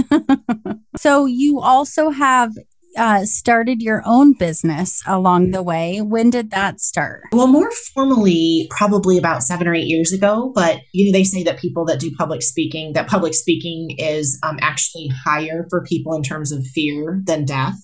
[0.98, 2.54] so you also have
[2.98, 6.02] uh, started your own business along the way.
[6.02, 7.24] When did that start?
[7.32, 10.52] Well, more formally, probably about seven or eight years ago.
[10.54, 14.40] But you know, they say that people that do public speaking, that public speaking is
[14.44, 17.78] um, actually higher for people in terms of fear than death,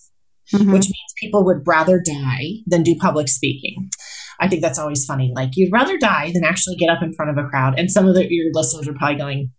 [0.54, 0.72] mm-hmm.
[0.72, 3.89] which means people would rather die than do public speaking.
[4.39, 5.32] I think that's always funny.
[5.36, 7.78] Like you'd rather die than actually get up in front of a crowd.
[7.78, 9.52] And some of the, your listeners are probably going,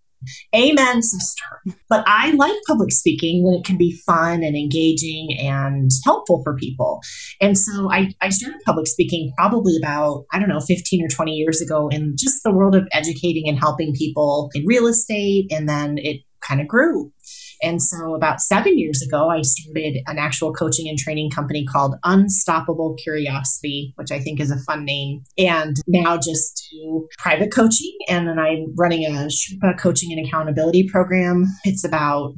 [0.54, 1.44] Amen, sister.
[1.88, 6.56] But I like public speaking when it can be fun and engaging and helpful for
[6.56, 7.00] people.
[7.40, 11.32] And so I, I started public speaking probably about, I don't know, 15 or 20
[11.32, 15.50] years ago in just the world of educating and helping people in real estate.
[15.50, 17.12] And then it kind of grew.
[17.62, 21.96] And so about seven years ago, I started an actual coaching and training company called
[22.04, 25.22] Unstoppable Curiosity, which I think is a fun name.
[25.36, 27.96] And now just do private coaching.
[28.08, 29.28] And then I'm running a
[29.78, 31.46] coaching and accountability program.
[31.64, 32.34] It's about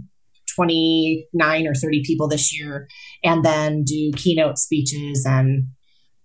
[0.54, 2.88] 29 or 30 people this year.
[3.22, 5.68] And then do keynote speeches and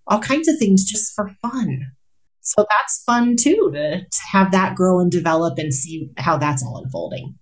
[0.07, 1.81] all kinds of things just for fun.
[2.41, 6.63] So that's fun too to, to have that grow and develop and see how that's
[6.63, 7.35] all unfolding.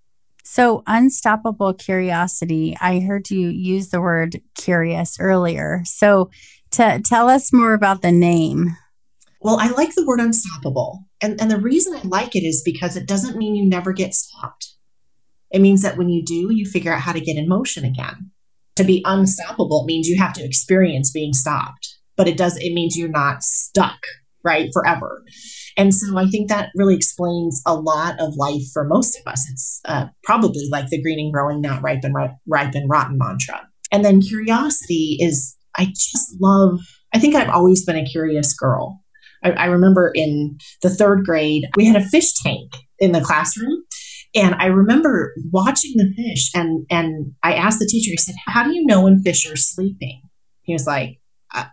[0.56, 5.82] So, unstoppable curiosity, I heard you use the word curious earlier.
[5.84, 6.30] So,
[6.70, 8.74] to tell us more about the name.
[9.42, 11.04] Well, I like the word unstoppable.
[11.20, 14.14] And, and the reason I like it is because it doesn't mean you never get
[14.14, 14.72] stopped.
[15.50, 18.30] It means that when you do, you figure out how to get in motion again.
[18.76, 22.96] To be unstoppable means you have to experience being stopped, but it does, it means
[22.96, 23.98] you're not stuck,
[24.46, 25.24] right, forever.
[25.76, 29.46] And so I think that really explains a lot of life for most of us.
[29.50, 33.68] It's uh, probably like the green and growing, not ripe and ripe and rotten mantra.
[33.92, 36.80] And then curiosity is, I just love,
[37.12, 39.02] I think I've always been a curious girl.
[39.44, 43.84] I, I remember in the third grade, we had a fish tank in the classroom.
[44.34, 48.64] And I remember watching the fish and and I asked the teacher, I said, How
[48.64, 50.20] do you know when fish are sleeping?
[50.62, 51.20] He was like,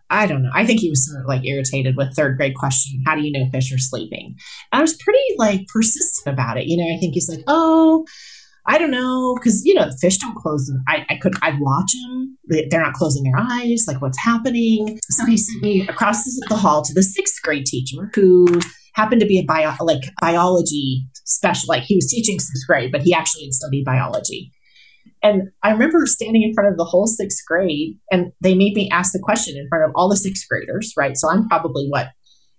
[0.09, 0.51] I, don't know.
[0.53, 3.03] I think he was sort of like irritated with third grade question.
[3.05, 4.35] How do you know fish are sleeping?
[4.71, 6.65] And I was pretty like persistent about it.
[6.67, 8.05] You know, I think he's like, oh,
[8.65, 10.67] I don't know, because you know the fish don't close.
[10.67, 10.83] Them.
[10.87, 12.37] I, I could I'd watch them.
[12.69, 13.85] They're not closing their eyes.
[13.87, 14.99] Like what's happening?
[15.09, 18.47] So he sent me across the hall to the sixth grade teacher who
[18.95, 21.67] happened to be a bio like biology special.
[21.67, 24.51] Like he was teaching sixth grade, but he actually had studied biology.
[25.23, 28.89] And I remember standing in front of the whole sixth grade, and they made me
[28.91, 31.15] ask the question in front of all the sixth graders, right?
[31.15, 32.09] So I'm probably what?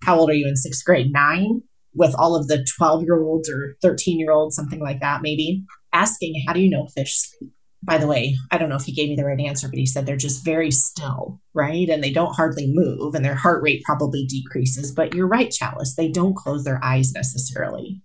[0.03, 1.13] How old are you in sixth grade?
[1.13, 1.61] Nine,
[1.95, 5.63] with all of the 12 year olds or 13 year olds, something like that, maybe
[5.93, 7.53] asking, How do you know fish sleep?
[7.83, 9.85] By the way, I don't know if he gave me the right answer, but he
[9.85, 11.87] said they're just very still, right?
[11.91, 14.91] And they don't hardly move, and their heart rate probably decreases.
[14.91, 18.01] But you're right, Chalice, they don't close their eyes necessarily.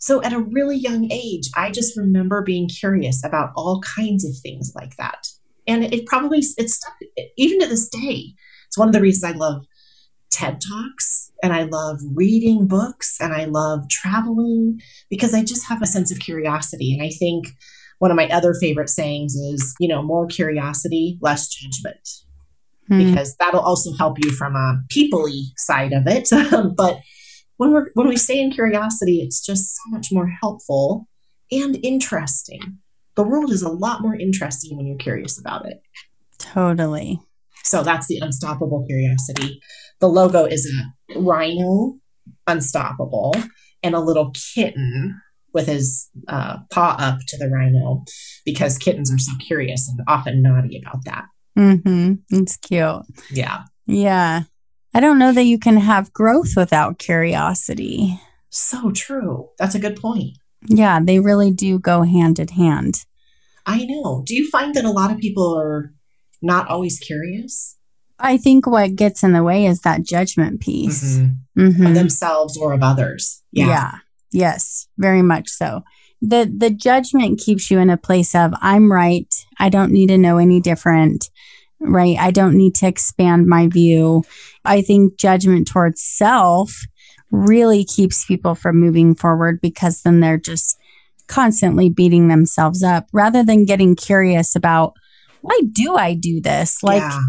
[0.00, 4.32] So at a really young age, I just remember being curious about all kinds of
[4.42, 5.28] things like that.
[5.66, 6.80] And it probably, it's
[7.36, 8.34] even to this day,
[8.66, 9.66] it's one of the reasons I love
[10.30, 15.82] TED Talks and I love reading books and I love traveling because I just have
[15.82, 16.94] a sense of curiosity.
[16.94, 17.48] And I think
[17.98, 22.08] one of my other favorite sayings is, you know, more curiosity, less judgment.
[22.88, 23.10] Hmm.
[23.10, 26.28] Because that'll also help you from a peoply side of it.
[26.76, 27.00] but
[27.60, 31.06] when we're when we stay in curiosity, it's just so much more helpful
[31.52, 32.78] and interesting.
[33.16, 35.82] The world is a lot more interesting when you're curious about it.
[36.38, 37.20] Totally.
[37.62, 39.60] So that's the unstoppable curiosity.
[39.98, 41.98] The logo is a rhino,
[42.46, 43.34] unstoppable,
[43.82, 45.20] and a little kitten
[45.52, 48.04] with his uh, paw up to the rhino
[48.46, 51.24] because kittens are so curious and often naughty about that.
[51.58, 52.14] Mm-hmm.
[52.30, 53.02] It's cute.
[53.30, 53.64] Yeah.
[53.84, 54.44] Yeah.
[54.92, 58.20] I don't know that you can have growth without curiosity.
[58.50, 59.50] So true.
[59.58, 60.38] That's a good point.
[60.66, 63.06] Yeah, they really do go hand in hand.
[63.66, 64.22] I know.
[64.26, 65.92] Do you find that a lot of people are
[66.42, 67.76] not always curious?
[68.18, 71.62] I think what gets in the way is that judgment piece mm-hmm.
[71.62, 71.86] Mm-hmm.
[71.86, 73.42] of themselves or of others.
[73.52, 73.68] Yeah.
[73.68, 73.92] yeah.
[74.32, 75.82] Yes, very much so.
[76.22, 79.34] The the judgment keeps you in a place of I'm right.
[79.58, 81.30] I don't need to know any different
[81.80, 82.16] right?
[82.18, 84.22] I don't need to expand my view.
[84.64, 86.72] I think judgment towards self
[87.30, 90.78] really keeps people from moving forward because then they're just
[91.26, 94.94] constantly beating themselves up rather than getting curious about
[95.42, 96.82] why do I do this?
[96.82, 97.20] Like, yeah.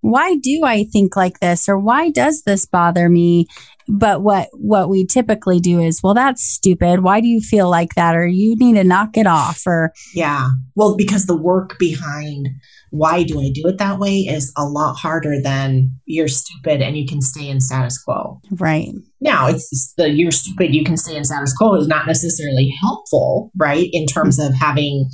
[0.00, 1.68] why do I think like this?
[1.68, 3.46] Or why does this bother me?
[3.88, 7.02] But what what we typically do is, well, that's stupid.
[7.02, 8.14] Why do you feel like that?
[8.14, 9.62] Or you need to knock it off.
[9.66, 12.48] Or yeah, well, because the work behind
[12.90, 16.96] why do I do it that way is a lot harder than you're stupid and
[16.96, 18.40] you can stay in status quo.
[18.50, 18.92] Right.
[19.20, 23.50] Now, it's, the you're stupid, you can stay in status quo is not necessarily helpful,
[23.56, 23.88] right?
[23.92, 25.10] In terms of having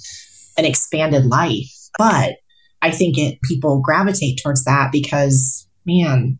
[0.56, 1.70] an expanded life.
[1.98, 2.36] But
[2.82, 6.38] I think it people gravitate towards that because, man,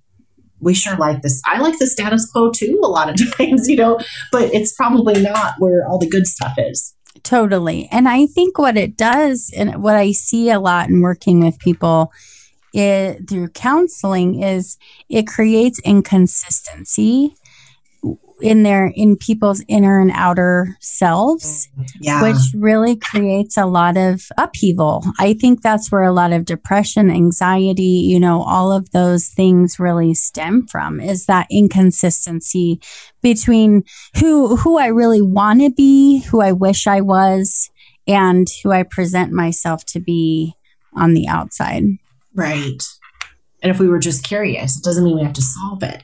[0.61, 1.41] we sure like this.
[1.47, 3.99] I like the status quo too, a lot of times, you know,
[4.33, 6.95] but it's probably not where all the good stuff is.
[7.23, 7.89] Totally.
[7.91, 11.59] And I think what it does, and what I see a lot in working with
[11.59, 12.13] people
[12.75, 14.77] it, through counseling, is
[15.09, 17.37] it creates inconsistency
[18.45, 21.69] in their in people's inner and outer selves
[22.01, 22.23] yeah.
[22.23, 25.05] which really creates a lot of upheaval.
[25.19, 29.79] I think that's where a lot of depression anxiety you know all of those things
[29.81, 32.81] really stem from is that inconsistency
[33.23, 33.83] between
[34.21, 37.71] who who i really want to be who i wish i was
[38.07, 40.55] and who i present myself to be
[40.97, 41.85] on the outside.
[42.35, 42.83] Right.
[43.63, 46.03] And if we were just curious it doesn't mean we have to solve it.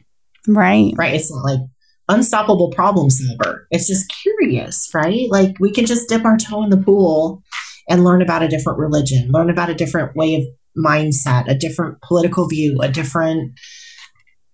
[0.49, 0.93] Right.
[0.97, 1.15] Right.
[1.15, 1.61] It's not like
[2.11, 3.67] unstoppable problem solver.
[3.71, 5.29] It's just curious, right?
[5.31, 7.43] Like we can just dip our toe in the pool
[7.89, 10.43] and learn about a different religion, learn about a different way of
[10.77, 13.53] mindset, a different political view, a different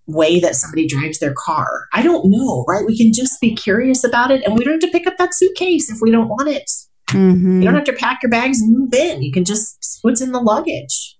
[0.07, 1.87] way that somebody drives their car.
[1.93, 2.85] I don't know, right?
[2.85, 5.33] We can just be curious about it and we don't have to pick up that
[5.33, 6.69] suitcase if we don't want it.
[7.09, 7.61] Mm-hmm.
[7.61, 9.21] You don't have to pack your bags and move in.
[9.21, 11.16] You can just what's in the luggage.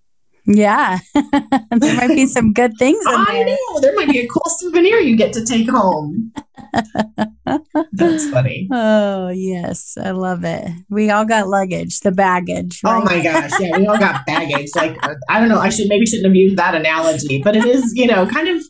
[0.47, 3.03] Yeah, there might be some good things.
[3.05, 6.31] I know there might be a cool souvenir you get to take home.
[7.91, 8.69] That's funny.
[8.79, 10.69] Oh yes, I love it.
[10.89, 12.79] We all got luggage, the baggage.
[12.85, 13.01] Oh right?
[13.01, 14.69] Oh my gosh, yeah, we all got baggage.
[14.75, 14.97] Like
[15.29, 18.07] I don't know, I should maybe shouldn't have used that analogy, but it is you
[18.07, 18.61] know kind of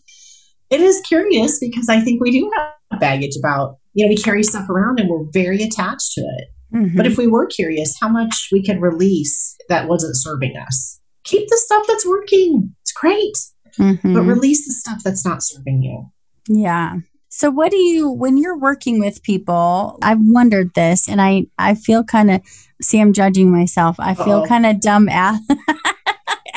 [0.69, 4.41] it is curious because I think we do have baggage about you know we carry
[4.41, 6.47] stuff around and we're very attached to it.
[6.73, 6.97] Mm-hmm.
[6.97, 11.47] But if we were curious, how much we could release that wasn't serving us keep
[11.47, 12.75] the stuff that's working.
[12.81, 13.37] It's great.
[13.77, 14.13] Mm-hmm.
[14.13, 16.09] But release the stuff that's not serving you.
[16.47, 16.97] Yeah.
[17.29, 21.75] So what do you when you're working with people, I've wondered this and I I
[21.75, 22.41] feel kind of
[22.81, 23.97] see I'm judging myself.
[23.99, 25.39] I feel kind of dumb at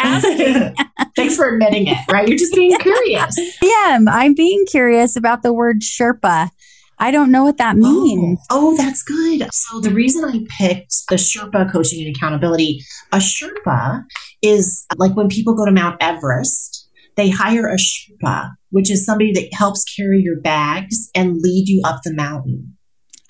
[1.17, 2.27] Thanks for admitting it, right?
[2.27, 3.37] You're just being curious.
[3.63, 6.51] Yeah, I'm being curious about the word Sherpa.
[6.99, 8.39] I don't know what that means.
[8.51, 9.49] Oh, oh, that's good.
[9.53, 14.05] So the reason I picked the Sherpa coaching and accountability, a Sherpa
[14.43, 19.33] is like when people go to Mount Everest, they hire a Sherpa, which is somebody
[19.33, 22.77] that helps carry your bags and lead you up the mountain.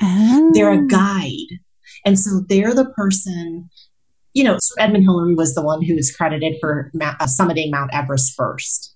[0.02, 0.50] Oh.
[0.54, 1.58] They're a guide.
[2.04, 3.68] And so they're the person,
[4.32, 7.92] you know, Edmund Hillary was the one who is credited for ma- uh, summiting Mount
[7.92, 8.94] Everest first.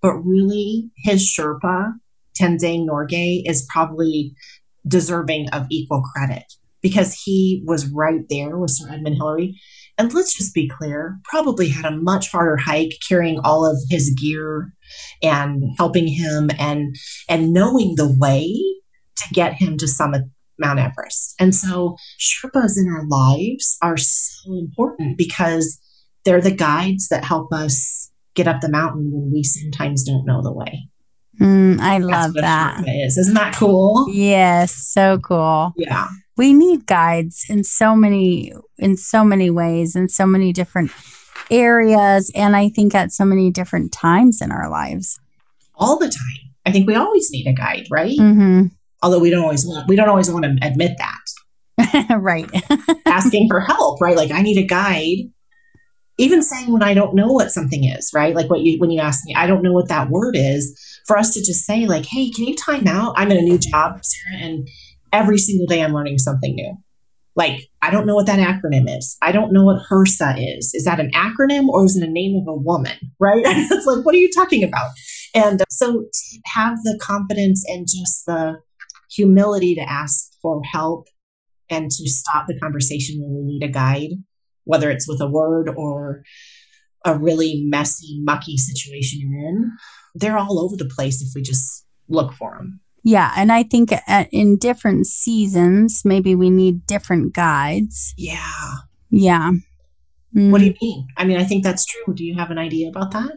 [0.00, 1.92] But really, his Sherpa,
[2.40, 4.34] Tenzing Norgay, is probably
[4.86, 6.44] deserving of equal credit
[6.80, 9.60] because he was right there with Sir Edmund Hillary.
[10.00, 14.08] And let's just be clear, probably had a much harder hike carrying all of his
[14.18, 14.72] gear
[15.22, 16.96] and helping him and
[17.28, 18.50] and knowing the way
[19.16, 20.22] to get him to summit
[20.58, 21.34] Mount Everest.
[21.38, 25.78] And so Sherpas in our lives are so important because
[26.24, 30.40] they're the guides that help us get up the mountain when we sometimes don't know
[30.42, 30.88] the way.
[31.38, 32.84] Mm, I love That's what a that.
[32.86, 33.18] Is.
[33.18, 34.06] Isn't that cool?
[34.10, 35.74] Yes, so cool.
[35.76, 36.08] Yeah.
[36.40, 40.90] We need guides in so many in so many ways in so many different
[41.50, 45.20] areas and I think at so many different times in our lives.
[45.74, 46.54] All the time.
[46.64, 48.18] I think we always need a guide, right?
[48.18, 48.70] Mhm.
[49.02, 52.16] Although we don't always want we don't always want to admit that.
[52.18, 52.50] right.
[53.04, 54.16] asking for help, right?
[54.16, 55.30] Like I need a guide.
[56.16, 58.34] Even saying when I don't know what something is, right?
[58.34, 60.74] Like what you when you ask me, I don't know what that word is.
[61.06, 63.12] For us to just say, like, hey, can you time out?
[63.16, 64.68] I'm in a new job, Sarah, and
[65.12, 66.76] every single day I'm learning something new.
[67.36, 69.16] Like, I don't know what that acronym is.
[69.22, 70.74] I don't know what HRSA is.
[70.74, 72.98] Is that an acronym or is it a name of a woman?
[73.18, 73.42] Right?
[73.46, 74.90] it's like, what are you talking about?
[75.34, 76.06] And so
[76.46, 78.56] have the confidence and just the
[79.10, 81.06] humility to ask for help
[81.68, 84.10] and to stop the conversation when we need a guide,
[84.64, 86.22] whether it's with a word or
[87.04, 89.70] a really messy, mucky situation you're in,
[90.14, 92.80] they're all over the place if we just look for them.
[93.02, 98.14] Yeah, and I think at, in different seasons maybe we need different guides.
[98.16, 98.74] Yeah.
[99.10, 99.52] Yeah.
[100.32, 100.82] What do you mm.
[100.82, 101.08] mean?
[101.16, 102.14] I mean, I think that's true.
[102.14, 103.32] Do you have an idea about that?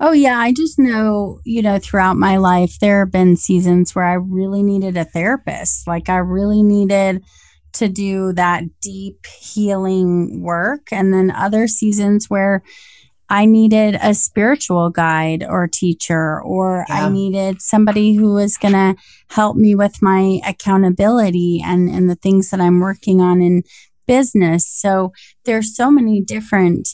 [0.00, 0.38] Oh, yeah.
[0.38, 4.62] I just know, you know, throughout my life, there have been seasons where I really
[4.62, 5.86] needed a therapist.
[5.86, 7.24] Like, I really needed
[7.74, 10.92] to do that deep healing work.
[10.92, 12.62] And then other seasons where
[13.30, 17.06] I needed a spiritual guide or teacher, or Yeah.
[17.06, 18.96] I needed somebody who was going to
[19.28, 23.62] help me with my accountability and, and the things that I'm working on in
[24.06, 24.66] business.
[24.66, 25.12] So
[25.44, 26.88] there's so many different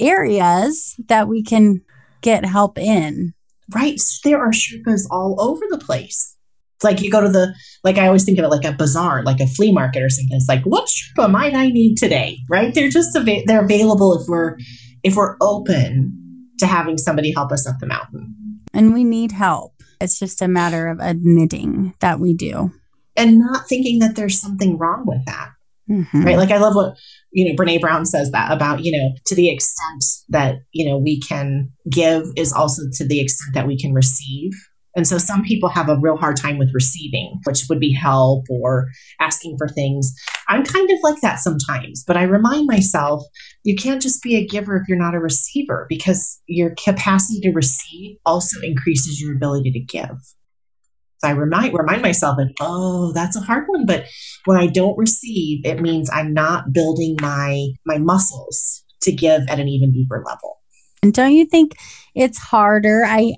[0.00, 1.82] areas that we can
[2.22, 3.34] get help in.
[3.74, 4.00] Right.
[4.24, 6.36] There are Sherpas all over the place.
[6.76, 9.22] It's like you go to the, like I always think of it like a bazaar,
[9.22, 10.36] like a flea market or something.
[10.36, 12.38] It's like, what Sherpa might I need today?
[12.50, 12.74] Right.
[12.74, 14.56] They're just, ava- they're available if we're,
[15.04, 18.34] if we're open to having somebody help us up the mountain.
[18.72, 19.74] And we need help.
[20.00, 22.72] It's just a matter of admitting that we do.
[23.16, 25.50] And not thinking that there's something wrong with that.
[25.88, 26.24] Mhm.
[26.24, 26.38] right?
[26.38, 26.96] Like I love what
[27.30, 30.96] you know Brene Brown says that about you know to the extent that you know
[30.96, 34.52] we can give is also to the extent that we can receive.
[34.96, 38.44] And so some people have a real hard time with receiving, which would be help
[38.48, 38.88] or
[39.20, 40.14] asking for things.
[40.48, 43.24] I'm kind of like that sometimes, but I remind myself
[43.64, 47.52] you can't just be a giver if you're not a receiver because your capacity to
[47.52, 50.16] receive also increases your ability to give.
[51.18, 54.06] So I remind remind myself that oh, that's a hard one, but
[54.44, 59.58] when I don't receive, it means I'm not building my my muscles to give at
[59.58, 60.58] an even deeper level.
[61.02, 61.76] And don't you think
[62.14, 63.04] it's harder?
[63.06, 63.34] I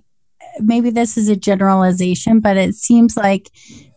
[0.61, 3.51] maybe this is a generalization, but it seems like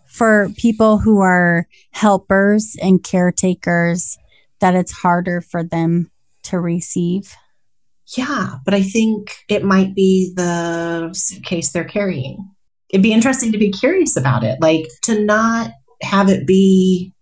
[0.07, 4.17] for people who are helpers and caretakers
[4.59, 6.11] that it's harder for them
[6.43, 7.35] to receive.
[8.17, 12.49] Yeah, but I think it might be the suitcase they're carrying.
[12.89, 17.13] It'd be interesting to be curious about it, like to not have it be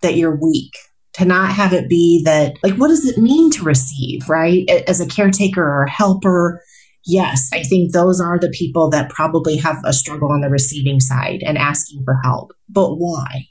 [0.00, 0.72] that you're weak,
[1.12, 4.68] to not have it be that, like, what does it mean to receive, right?
[4.88, 6.62] As a caretaker or a helper,
[7.04, 11.00] yes, I think those are the people that probably have a struggle on the receiving
[11.00, 12.52] side and asking for help.
[12.68, 13.46] But why?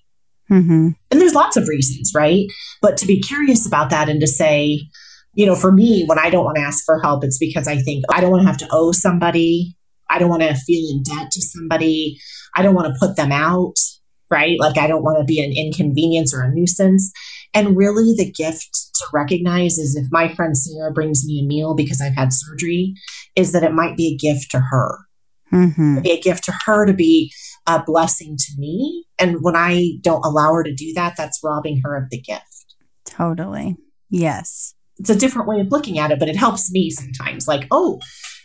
[0.48, 2.46] hmm and there's lots of reasons, right?
[2.82, 4.82] But to be curious about that and to say,
[5.34, 7.78] you know, for me, when I don't want to ask for help, it's because I
[7.78, 9.78] think I don't want to have to owe somebody.
[10.10, 12.18] I don't want to feel in debt to somebody.
[12.54, 13.76] I don't want to put them out,
[14.30, 14.58] right?
[14.60, 17.12] Like I don't want to be an inconvenience or a nuisance.
[17.54, 21.76] And really, the gift to recognize is if my friend Sarah brings me a meal
[21.76, 22.94] because I've had surgery,
[23.36, 25.00] is that it might be a gift to her
[25.52, 27.32] hmm be a gift to her to be
[27.68, 29.06] a blessing to me.
[29.20, 32.76] And when I don't allow her to do that, that's robbing her of the gift.
[33.06, 33.78] Totally.
[34.10, 34.74] Yes.
[34.98, 37.48] it's a different way of looking at it, but it helps me sometimes.
[37.48, 38.00] Like, oh,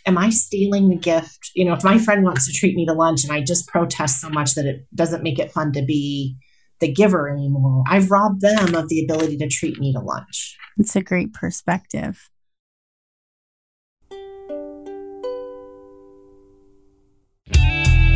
[0.05, 1.51] am I stealing the gift?
[1.55, 4.21] You know, if my friend wants to treat me to lunch and I just protest
[4.21, 6.37] so much that it doesn't make it fun to be
[6.79, 10.57] the giver anymore, I've robbed them of the ability to treat me to lunch.
[10.77, 12.29] It's a great perspective.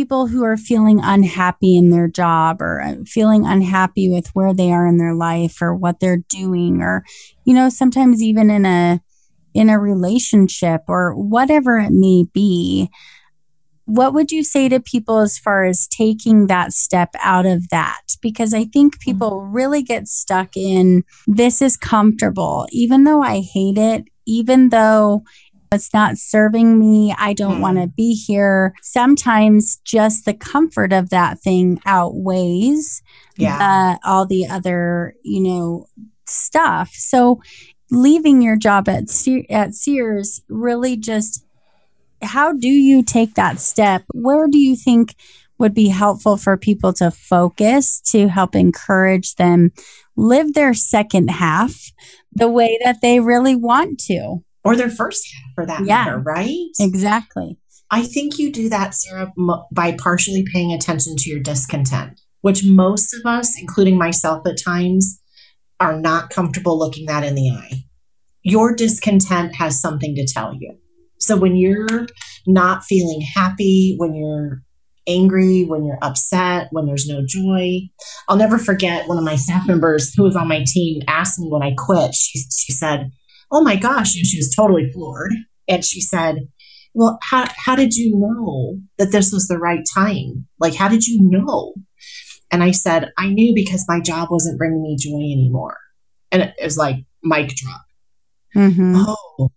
[0.00, 4.72] People who are feeling unhappy in their job or uh, feeling unhappy with where they
[4.72, 7.04] are in their life or what they're doing or
[7.44, 8.98] you know sometimes even in a
[9.52, 12.88] in a relationship or whatever it may be
[13.84, 18.00] what would you say to people as far as taking that step out of that
[18.22, 19.10] because i think mm-hmm.
[19.10, 25.22] people really get stuck in this is comfortable even though i hate it even though
[25.72, 27.14] it's not serving me.
[27.16, 27.60] I don't mm.
[27.60, 28.74] want to be here.
[28.82, 33.02] Sometimes just the comfort of that thing outweighs
[33.36, 33.96] yeah.
[34.04, 35.86] all the other, you know,
[36.26, 36.90] stuff.
[36.94, 37.40] So
[37.90, 41.44] leaving your job at Se- at Sears really just
[42.22, 44.02] how do you take that step?
[44.12, 45.14] Where do you think
[45.58, 49.70] would be helpful for people to focus to help encourage them
[50.16, 51.92] live their second half
[52.32, 54.42] the way that they really want to?
[54.64, 56.68] Or their first half for that yeah, matter, right?
[56.78, 57.58] Exactly.
[57.90, 59.32] I think you do that, Sarah,
[59.72, 65.20] by partially paying attention to your discontent, which most of us, including myself at times,
[65.80, 67.84] are not comfortable looking that in the eye.
[68.42, 70.76] Your discontent has something to tell you.
[71.18, 72.06] So when you're
[72.46, 74.62] not feeling happy, when you're
[75.06, 77.80] angry, when you're upset, when there's no joy.
[78.28, 81.48] I'll never forget one of my staff members who was on my team asked me
[81.48, 82.14] when I quit.
[82.14, 83.10] She, she said,
[83.50, 84.16] oh my gosh.
[84.16, 85.32] And she was totally floored.
[85.68, 86.48] And she said,
[86.94, 90.48] well, how, how did you know that this was the right time?
[90.58, 91.74] Like, how did you know?
[92.50, 95.76] And I said, I knew because my job wasn't bringing me joy anymore.
[96.32, 97.82] And it was like mic drop.
[98.56, 98.94] Mm-hmm.
[98.96, 99.50] Oh,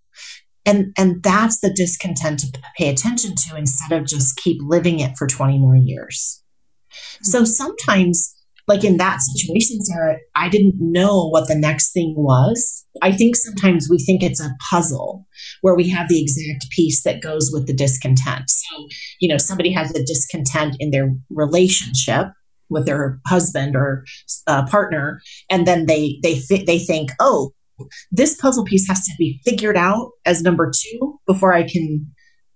[0.65, 5.17] and and that's the discontent to pay attention to instead of just keep living it
[5.17, 6.43] for 20 more years.
[6.91, 7.25] Mm-hmm.
[7.25, 8.35] So sometimes
[8.67, 12.85] like in that situation, Sarah, I didn't know what the next thing was.
[13.01, 15.25] I think sometimes we think it's a puzzle
[15.61, 18.49] where we have the exact piece that goes with the discontent.
[18.49, 18.87] So,
[19.19, 22.27] you know, somebody has a discontent in their relationship
[22.69, 24.05] with their husband or
[24.47, 27.51] uh, partner, and then they they they think, oh,
[28.11, 32.11] this puzzle piece has to be figured out as number two before I can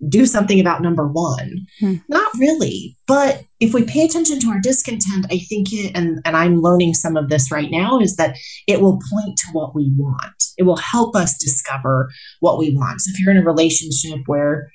[0.08, 1.66] do something about number one.
[1.80, 1.96] Hmm.
[2.08, 2.96] Not really.
[3.08, 6.94] But if we pay attention to our discontent, I think it, and, and I'm learning
[6.94, 8.38] some of this right now, is that
[8.68, 10.44] it will point to what we want.
[10.58, 12.10] It will help us discover
[12.42, 13.02] what we want.
[13.02, 14.72] So if you're in a relationship where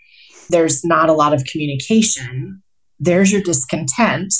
[0.51, 2.62] there's not a lot of communication,
[2.99, 4.35] there's your discontent,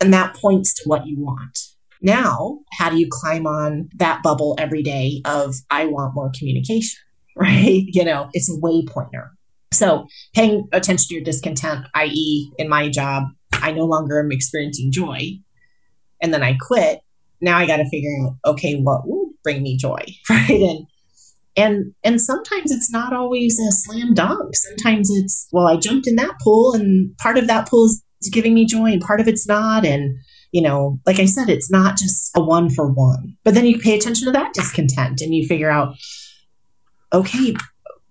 [0.00, 1.58] and that points to what you want.
[2.00, 7.00] Now, how do you climb on that bubble every day of, I want more communication?
[7.38, 7.84] Right?
[7.88, 9.28] You know, it's a waypointer
[9.72, 14.92] so paying attention to your discontent, i.e., in my job, I no longer am experiencing
[14.92, 15.38] joy.
[16.22, 17.00] And then I quit.
[17.40, 20.04] Now I got to figure out, okay, what would bring me joy?
[20.30, 20.50] Right.
[20.50, 20.86] And
[21.58, 24.54] and and sometimes it's not always a slam dunk.
[24.54, 28.52] Sometimes it's, well, I jumped in that pool and part of that pool is giving
[28.52, 29.86] me joy and part of it's not.
[29.86, 30.18] And
[30.52, 33.36] you know, like I said, it's not just a one for one.
[33.44, 35.96] But then you pay attention to that discontent and you figure out,
[37.12, 37.54] okay,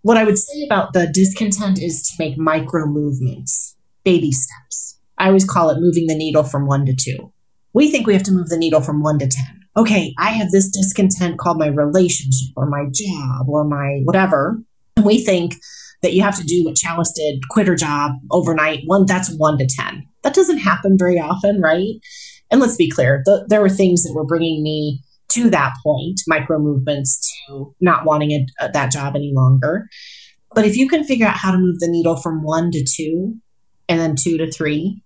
[0.05, 4.99] what I would say about the discontent is to make micro movements, baby steps.
[5.17, 7.33] I always call it moving the needle from one to two.
[7.73, 9.43] We think we have to move the needle from one to 10.
[9.75, 14.61] Okay, I have this discontent called my relationship or my job or my whatever.
[14.95, 15.55] And we think
[16.03, 18.83] that you have to do what Chalice did, quit her job overnight.
[18.85, 20.07] One, that's one to 10.
[20.21, 21.95] That doesn't happen very often, right?
[22.51, 25.01] And let's be clear, the, there were things that were bringing me
[25.35, 29.87] to that point, micro movements to not wanting a, that job any longer.
[30.53, 33.35] But if you can figure out how to move the needle from one to two,
[33.87, 35.03] and then two to three,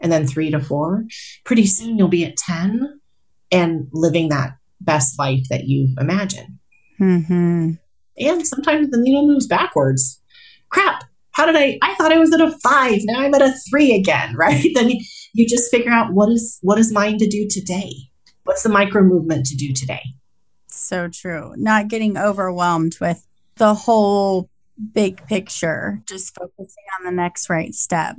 [0.00, 1.04] and then three to four,
[1.44, 3.00] pretty soon you'll be at 10
[3.52, 6.58] and living that best life that you've imagined.
[7.00, 7.72] Mm-hmm.
[8.18, 10.20] And sometimes the needle moves backwards.
[10.70, 11.04] Crap.
[11.32, 12.98] How did I I thought I was at a 5.
[13.04, 14.66] Now I'm at a 3 again, right?
[14.74, 15.00] then you,
[15.34, 17.92] you just figure out what is what is mine to do today?
[18.44, 20.02] What's the micro movement to do today?
[20.68, 21.54] So true.
[21.56, 23.26] Not getting overwhelmed with
[23.56, 24.48] the whole
[24.94, 28.16] big picture, just focusing on the next right step.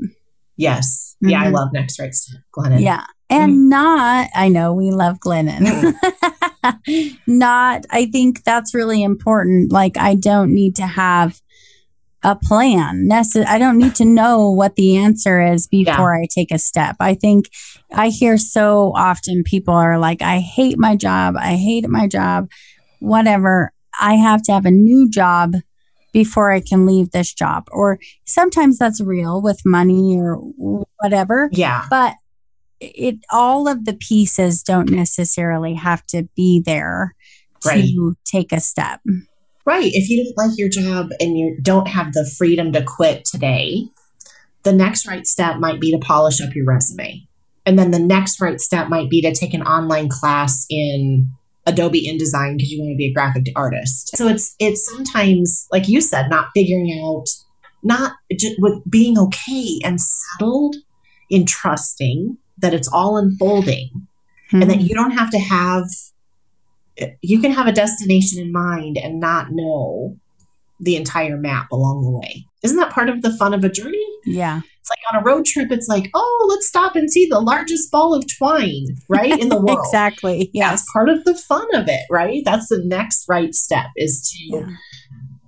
[0.57, 1.15] Yes.
[1.22, 1.53] Yeah, I Mhm.
[1.53, 2.82] love next right step, Glennon.
[2.82, 3.05] Yeah.
[3.30, 5.93] And not, I know we love Glennon.
[7.28, 9.72] not, I think that's really important.
[9.72, 11.41] Like, I don't need to have
[12.24, 13.09] a plan.
[13.11, 16.95] I don't need to know what the answer is before I take a step.
[16.99, 17.49] I think
[17.93, 21.36] I hear so often people are like, I hate my job.
[21.38, 22.49] I hate my job.
[22.99, 23.74] Whatever.
[23.99, 25.55] I have to have a new job
[26.13, 27.67] before I can leave this job.
[27.72, 30.36] Or sometimes that's real with money or
[30.99, 31.86] whatever Yeah.
[31.89, 32.15] but
[32.80, 37.15] it all of the pieces don't necessarily have to be there
[37.65, 37.86] Right.
[37.86, 38.99] to take a step.
[39.66, 39.91] Right.
[39.93, 43.86] If you don't like your job and you don't have the freedom to quit today,
[44.64, 47.28] the next right step might be to polish up your resume.
[47.66, 51.32] And then the next right step might be to take an online class in
[51.66, 54.18] Adobe InDesign because you want to be a graphic artist.
[54.18, 57.26] So it's it's sometimes like you said, not figuring out,
[57.84, 60.76] not just with being okay and settled
[61.30, 63.89] in trusting that it's all unfolding
[64.49, 64.62] hmm.
[64.62, 65.86] and that you don't have to have
[67.21, 70.17] you can have a destination in mind and not know
[70.79, 74.03] the entire map along the way isn't that part of the fun of a journey
[74.25, 74.61] yeah.
[74.79, 77.91] it's like on a road trip it's like oh let's stop and see the largest
[77.91, 80.49] ball of twine right in the world exactly.
[80.53, 80.69] Yes.
[80.71, 84.57] that's part of the fun of it right that's the next right step is to
[84.57, 84.75] Yeah.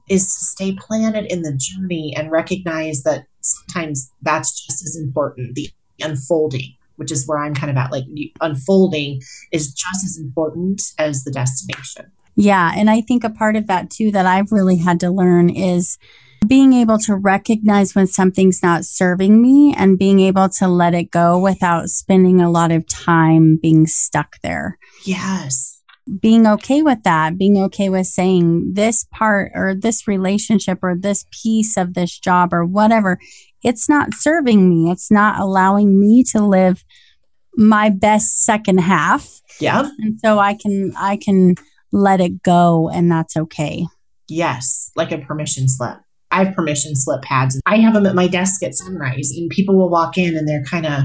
[0.09, 5.55] is to stay planted in the journey and recognize that sometimes that's just as important
[5.55, 5.69] the
[6.01, 8.05] unfolding which is where i'm kind of at like
[8.41, 12.71] unfolding is just as important as the destination Yeah.
[12.75, 15.97] And I think a part of that too that I've really had to learn is
[16.45, 21.11] being able to recognize when something's not serving me and being able to let it
[21.11, 24.77] go without spending a lot of time being stuck there.
[25.05, 25.73] yes
[26.19, 31.25] being okay with that, being okay with saying this part or this relationship or this
[31.31, 33.19] piece of this job or whatever,
[33.63, 34.91] it's not serving me.
[34.91, 36.83] It's not allowing me to live
[37.55, 39.29] my best second half.
[39.59, 41.55] yeah And so I can I can
[41.91, 43.85] let it go and that's okay.
[44.27, 45.97] yes like a permission slip
[46.31, 49.77] i have permission slip pads i have them at my desk at sunrise and people
[49.77, 51.03] will walk in and they're kind of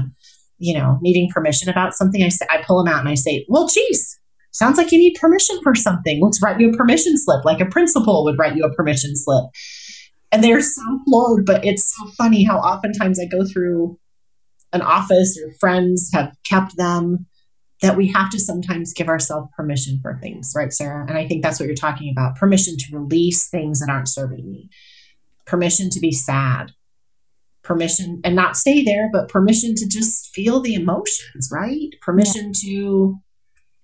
[0.57, 3.45] you know needing permission about something i say i pull them out and i say
[3.49, 4.17] well geez
[4.51, 7.65] sounds like you need permission for something let's write you a permission slip like a
[7.67, 9.45] principal would write you a permission slip
[10.31, 13.97] and they're so floored but it's so funny how oftentimes i go through
[14.71, 17.25] an office or friends have kept them
[17.81, 21.05] that we have to sometimes give ourselves permission for things right sarah?
[21.07, 24.49] And i think that's what you're talking about permission to release things that aren't serving
[24.49, 24.69] me
[25.45, 26.71] permission to be sad
[27.63, 31.89] permission and not stay there but permission to just feel the emotions right?
[32.01, 33.17] Permission to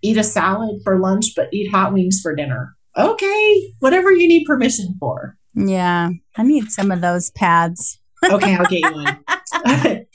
[0.01, 2.75] eat a salad for lunch but eat hot wings for dinner.
[2.97, 6.09] Okay whatever you need permission for Yeah.
[6.37, 7.99] I need some of those pads.
[8.23, 10.05] okay i'll get you one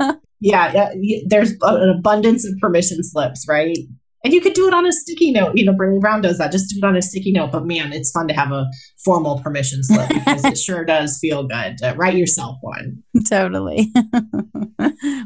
[0.40, 3.76] yeah, yeah there's an abundance of permission slips right
[4.24, 6.52] and you could do it on a sticky note you know Brene Brown does that
[6.52, 8.66] just do it on a sticky note but man it's fun to have a
[9.04, 13.92] formal permission slip because it sure does feel good to write yourself one totally.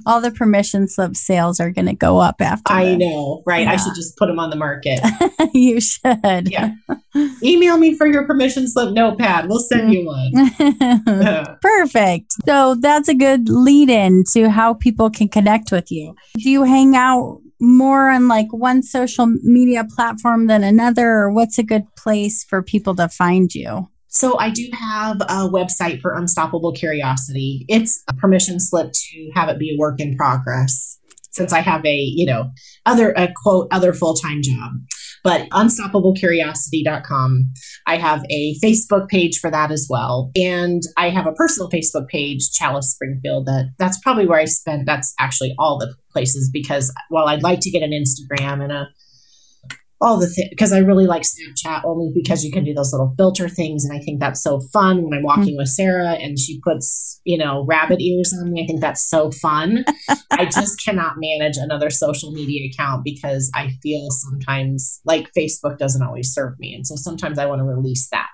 [0.06, 3.76] All the permission slip sales are going to go up after i know right i
[3.76, 5.00] should just put them on the market
[5.54, 6.50] you should.
[6.50, 6.74] Yeah.
[7.42, 10.32] email me for your permission slip notepad we'll send you one
[11.60, 12.34] Perfect.
[12.46, 16.14] So that's a good lead in to how people can connect with you.
[16.36, 21.58] Do you hang out more on like one social media platform than another, or what's
[21.58, 23.88] a good place for people to find you?
[24.08, 27.66] So I do have a website for Unstoppable Curiosity.
[27.68, 31.00] It's a permission slip to have it be a work in progress
[31.32, 32.50] since I have a, you know,
[32.86, 34.72] other a quote other full-time job.
[35.24, 37.52] But unstoppablecuriosity.com.
[37.86, 40.30] I have a Facebook page for that as well.
[40.36, 44.86] And I have a personal Facebook page, Chalice Springfield, that that's probably where I spend
[44.86, 48.88] that's actually all the places because while I'd like to get an Instagram and a
[50.00, 53.14] all the things because I really like Snapchat only because you can do those little
[53.16, 53.84] filter things.
[53.84, 55.26] And I think that's so fun when I'm mm-hmm.
[55.26, 58.62] walking with Sarah and she puts, you know, rabbit ears on me.
[58.62, 59.84] I think that's so fun.
[60.30, 66.02] I just cannot manage another social media account because I feel sometimes like Facebook doesn't
[66.02, 66.74] always serve me.
[66.74, 68.30] And so sometimes I want to release that.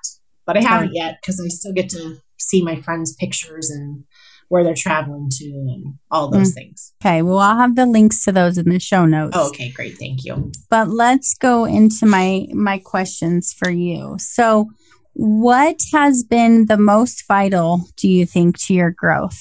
[0.47, 4.05] but I haven't yet because I still get to see my friends' pictures and
[4.51, 6.55] where they're traveling to and all those mm.
[6.55, 6.93] things.
[7.01, 7.23] Okay.
[7.23, 9.37] Well, I'll have the links to those in the show notes.
[9.37, 9.97] Oh, okay, great.
[9.97, 10.51] Thank you.
[10.69, 14.17] But let's go into my my questions for you.
[14.19, 14.69] So,
[15.13, 19.39] what has been the most vital, do you think, to your growth?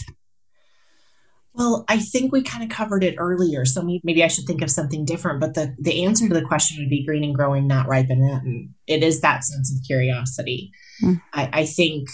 [1.55, 4.69] Well, I think we kind of covered it earlier, so maybe I should think of
[4.69, 5.39] something different.
[5.39, 8.21] But the the answer to the question would be green and growing, not ripe and
[8.21, 8.75] rotten.
[8.85, 10.69] It is that sense of curiosity.
[11.03, 11.19] Mm.
[11.33, 12.09] I, I think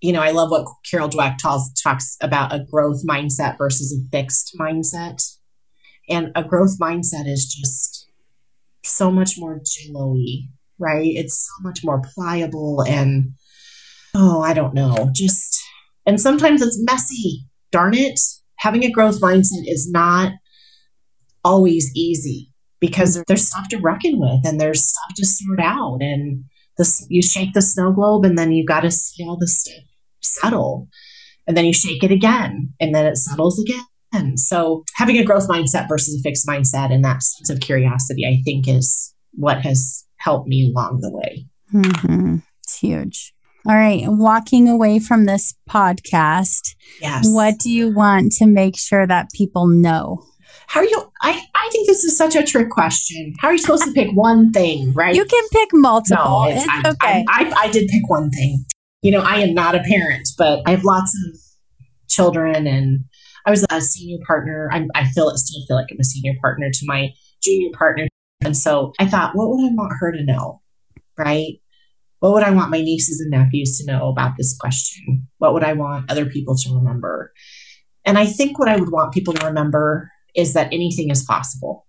[0.00, 4.08] you know, I love what Carol Dweck talks, talks about a growth mindset versus a
[4.10, 5.22] fixed mindset.
[6.08, 8.06] And a growth mindset is just
[8.84, 11.12] so much more jello-y, right?
[11.14, 13.32] It's so much more pliable and,
[14.14, 15.60] oh, I don't know, just,
[16.06, 17.44] and sometimes it's messy.
[17.70, 18.18] Darn it.
[18.56, 20.32] Having a growth mindset is not
[21.44, 25.98] always easy because there's stuff to reckon with and there's stuff to sort out.
[26.00, 26.44] And
[26.78, 29.84] this, you shake the snow globe and then you got to see all the stuff
[30.20, 30.88] settle.
[31.46, 34.36] And then you shake it again, and then it settles again.
[34.36, 38.42] So having a growth mindset versus a fixed mindset and that sense of curiosity, I
[38.44, 41.46] think, is what has helped me along the way.
[41.72, 42.36] Mm-hmm.
[42.62, 43.34] It's huge.
[43.66, 44.04] All right.
[44.06, 47.26] Walking away from this podcast, yes.
[47.28, 50.24] what do you want to make sure that people know?
[50.68, 51.12] How are you?
[51.22, 53.34] I, I think this is such a trick question.
[53.40, 55.14] How are you supposed to pick one thing, right?
[55.14, 56.24] You can pick multiple.
[56.24, 57.24] No, it's, it's I, okay.
[57.28, 58.64] I, I, I, did pick one thing
[59.02, 61.38] you know, I am not a parent, but I have lots of
[62.08, 63.04] children and
[63.46, 64.68] I was a senior partner.
[64.72, 67.10] I'm, I feel still feel like I'm a senior partner to my
[67.42, 68.08] junior partner.
[68.44, 70.60] And so I thought, what would I want her to know?
[71.16, 71.60] Right?
[72.20, 75.28] What would I want my nieces and nephews to know about this question?
[75.38, 77.32] What would I want other people to remember?
[78.04, 81.86] And I think what I would want people to remember is that anything is possible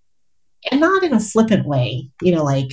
[0.70, 2.70] and not in a flippant way, you know, like,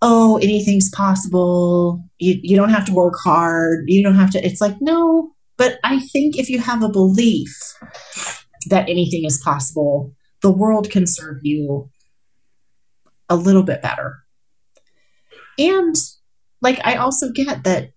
[0.00, 2.04] oh, anything's possible.
[2.18, 3.84] You, you don't have to work hard.
[3.86, 4.44] You don't have to.
[4.44, 5.32] It's like, no.
[5.56, 7.56] But I think if you have a belief
[8.68, 11.90] that anything is possible, the world can serve you
[13.28, 14.18] a little bit better.
[15.58, 15.94] And
[16.62, 17.90] like, I also get that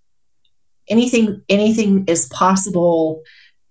[0.90, 3.22] anything anything is possible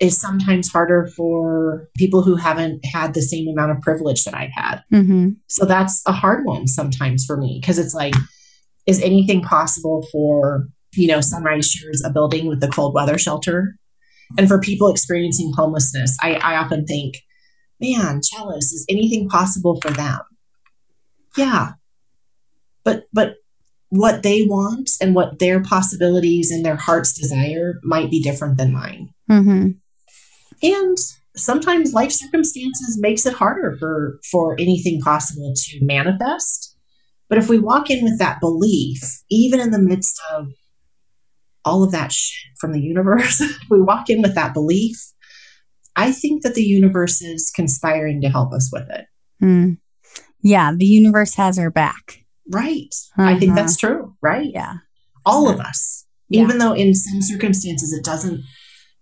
[0.00, 4.52] is sometimes harder for people who haven't had the same amount of privilege that I've
[4.54, 4.82] had.
[4.92, 5.30] Mm-hmm.
[5.46, 8.14] So that's a hard one sometimes for me because it's like,
[8.86, 13.76] is anything possible for, you know, Sunrise shares a building with the cold weather shelter?
[14.38, 17.16] And for people experiencing homelessness, I, I often think,
[17.78, 20.20] man, Chalice, is anything possible for them?
[21.36, 21.72] Yeah.
[22.84, 23.34] But, but
[23.90, 28.72] what they want and what their possibilities and their heart's desire might be different than
[28.72, 29.10] mine.
[29.30, 29.72] Mm-hmm
[30.62, 30.96] and
[31.36, 36.76] sometimes life circumstances makes it harder for for anything possible to manifest
[37.28, 40.48] but if we walk in with that belief even in the midst of
[41.64, 44.96] all of that shit from the universe we walk in with that belief
[45.96, 49.06] i think that the universe is conspiring to help us with it
[49.42, 49.76] mm.
[50.42, 53.28] yeah the universe has our back right uh-huh.
[53.28, 53.94] i think that's uh-huh.
[53.94, 54.74] true right yeah
[55.24, 56.42] all of us yeah.
[56.42, 58.42] even though in some circumstances it doesn't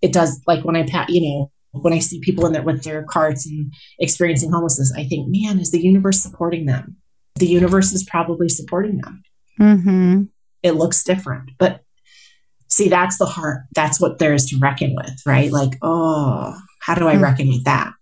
[0.02, 2.82] it does like when I pat, you know, when I see people in there with
[2.82, 6.96] their carts and experiencing homelessness, I think, man, is the universe supporting them?
[7.36, 9.22] The universe is probably supporting them.
[9.60, 10.22] Mm-hmm.
[10.62, 11.82] It looks different, but
[12.68, 13.62] see, that's the heart.
[13.74, 15.52] That's what there is to reckon with, right?
[15.52, 17.22] Like, oh, how do I mm-hmm.
[17.22, 17.92] reckon with that?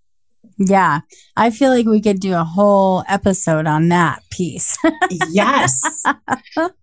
[0.58, 1.00] Yeah,
[1.36, 4.76] I feel like we could do a whole episode on that piece.
[5.30, 6.02] yes.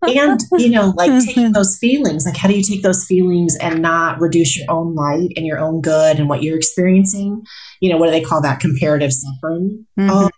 [0.05, 3.81] And, you know, like taking those feelings, like how do you take those feelings and
[3.81, 7.41] not reduce your own light and your own good and what you're experiencing?
[7.79, 8.59] You know, what do they call that?
[8.59, 9.85] Comparative suffering.
[9.97, 10.09] Mm-hmm.
[10.11, 10.29] Oh,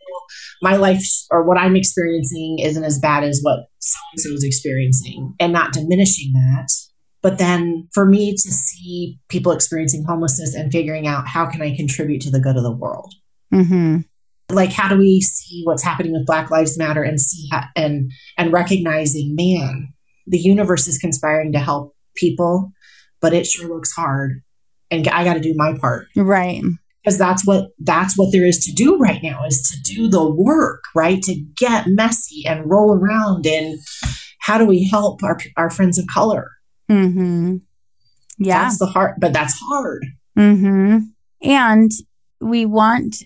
[0.62, 4.44] my life or what I'm experiencing isn't as bad as what so and so is
[4.44, 6.70] experiencing and not diminishing that.
[7.22, 11.76] But then for me to see people experiencing homelessness and figuring out how can I
[11.76, 13.14] contribute to the good of the world?
[13.54, 14.02] Mm-hmm.
[14.54, 18.12] Like, how do we see what's happening with Black Lives Matter and see how, and
[18.38, 19.94] and recognizing, man,
[20.28, 22.72] the universe is conspiring to help people,
[23.22, 24.44] but it sure looks hard,
[24.92, 26.62] and I got to do my part, right?
[27.04, 30.32] Because that's what that's what there is to do right now is to do the
[30.32, 31.22] work, right?
[31.24, 33.80] To get messy and roll around, and
[34.42, 36.52] how do we help our our friends of color?
[36.90, 37.58] Mm-hmm.
[38.38, 40.06] Yeah, that's the hard, but that's hard.
[40.38, 40.98] Mm-hmm.
[41.42, 41.92] And
[42.42, 43.24] we want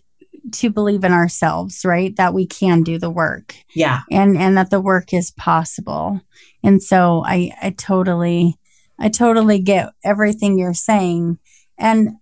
[0.53, 2.15] to believe in ourselves, right?
[2.15, 3.55] That we can do the work.
[3.73, 4.01] Yeah.
[4.11, 6.21] And and that the work is possible.
[6.63, 8.57] And so I I totally
[8.99, 11.39] I totally get everything you're saying.
[11.77, 12.17] And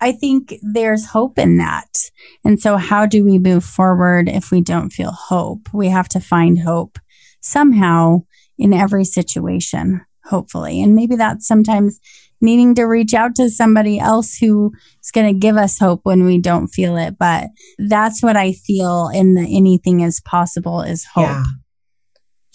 [0.00, 2.10] I think there's hope in that.
[2.44, 5.68] And so how do we move forward if we don't feel hope?
[5.74, 6.98] We have to find hope
[7.40, 8.22] somehow
[8.58, 10.00] in every situation.
[10.24, 10.80] hopefully.
[10.82, 12.00] And maybe that's sometimes
[12.40, 14.72] needing to reach out to somebody else who
[15.02, 17.16] is going to give us hope when we don't feel it.
[17.18, 21.24] But that's what I feel in the anything is possible is hope.
[21.24, 21.44] Yeah.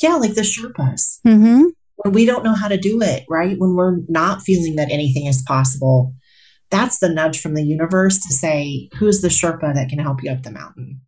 [0.02, 1.20] Yeah, like the Sherpas.
[1.26, 1.64] Mm-hmm.
[1.98, 3.56] When we don't know how to do it, right?
[3.58, 6.14] When we're not feeling that anything is possible,
[6.70, 10.32] that's the nudge from the universe to say, who's the Sherpa that can help you
[10.32, 11.02] up the mountain?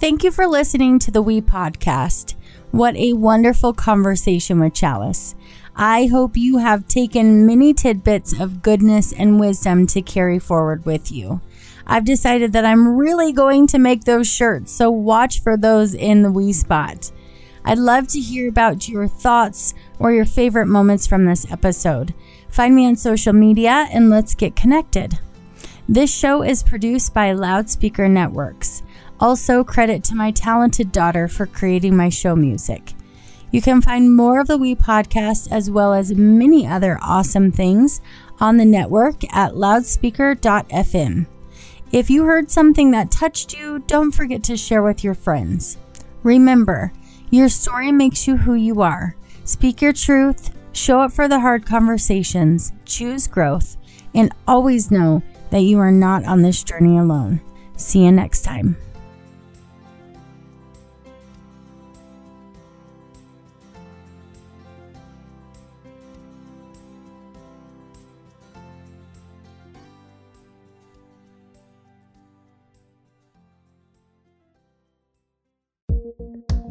[0.00, 2.34] Thank you for listening to the We Podcast.
[2.72, 5.34] What a wonderful conversation with Chalice.
[5.76, 11.12] I hope you have taken many tidbits of goodness and wisdom to carry forward with
[11.12, 11.42] you.
[11.86, 16.22] I've decided that I'm really going to make those shirts, so watch for those in
[16.22, 17.12] the wee Spot.
[17.62, 22.14] I'd love to hear about your thoughts or your favorite moments from this episode.
[22.48, 25.18] Find me on social media and let's get connected.
[25.86, 28.82] This show is produced by Loudspeaker Networks.
[29.22, 32.92] Also, credit to my talented daughter for creating my show music.
[33.52, 38.00] You can find more of the We podcast as well as many other awesome things
[38.40, 41.26] on the network at loudspeaker.fm.
[41.92, 45.78] If you heard something that touched you, don't forget to share with your friends.
[46.24, 46.92] Remember,
[47.30, 49.14] your story makes you who you are.
[49.44, 53.76] Speak your truth, show up for the hard conversations, choose growth,
[54.16, 57.40] and always know that you are not on this journey alone.
[57.76, 58.76] See you next time.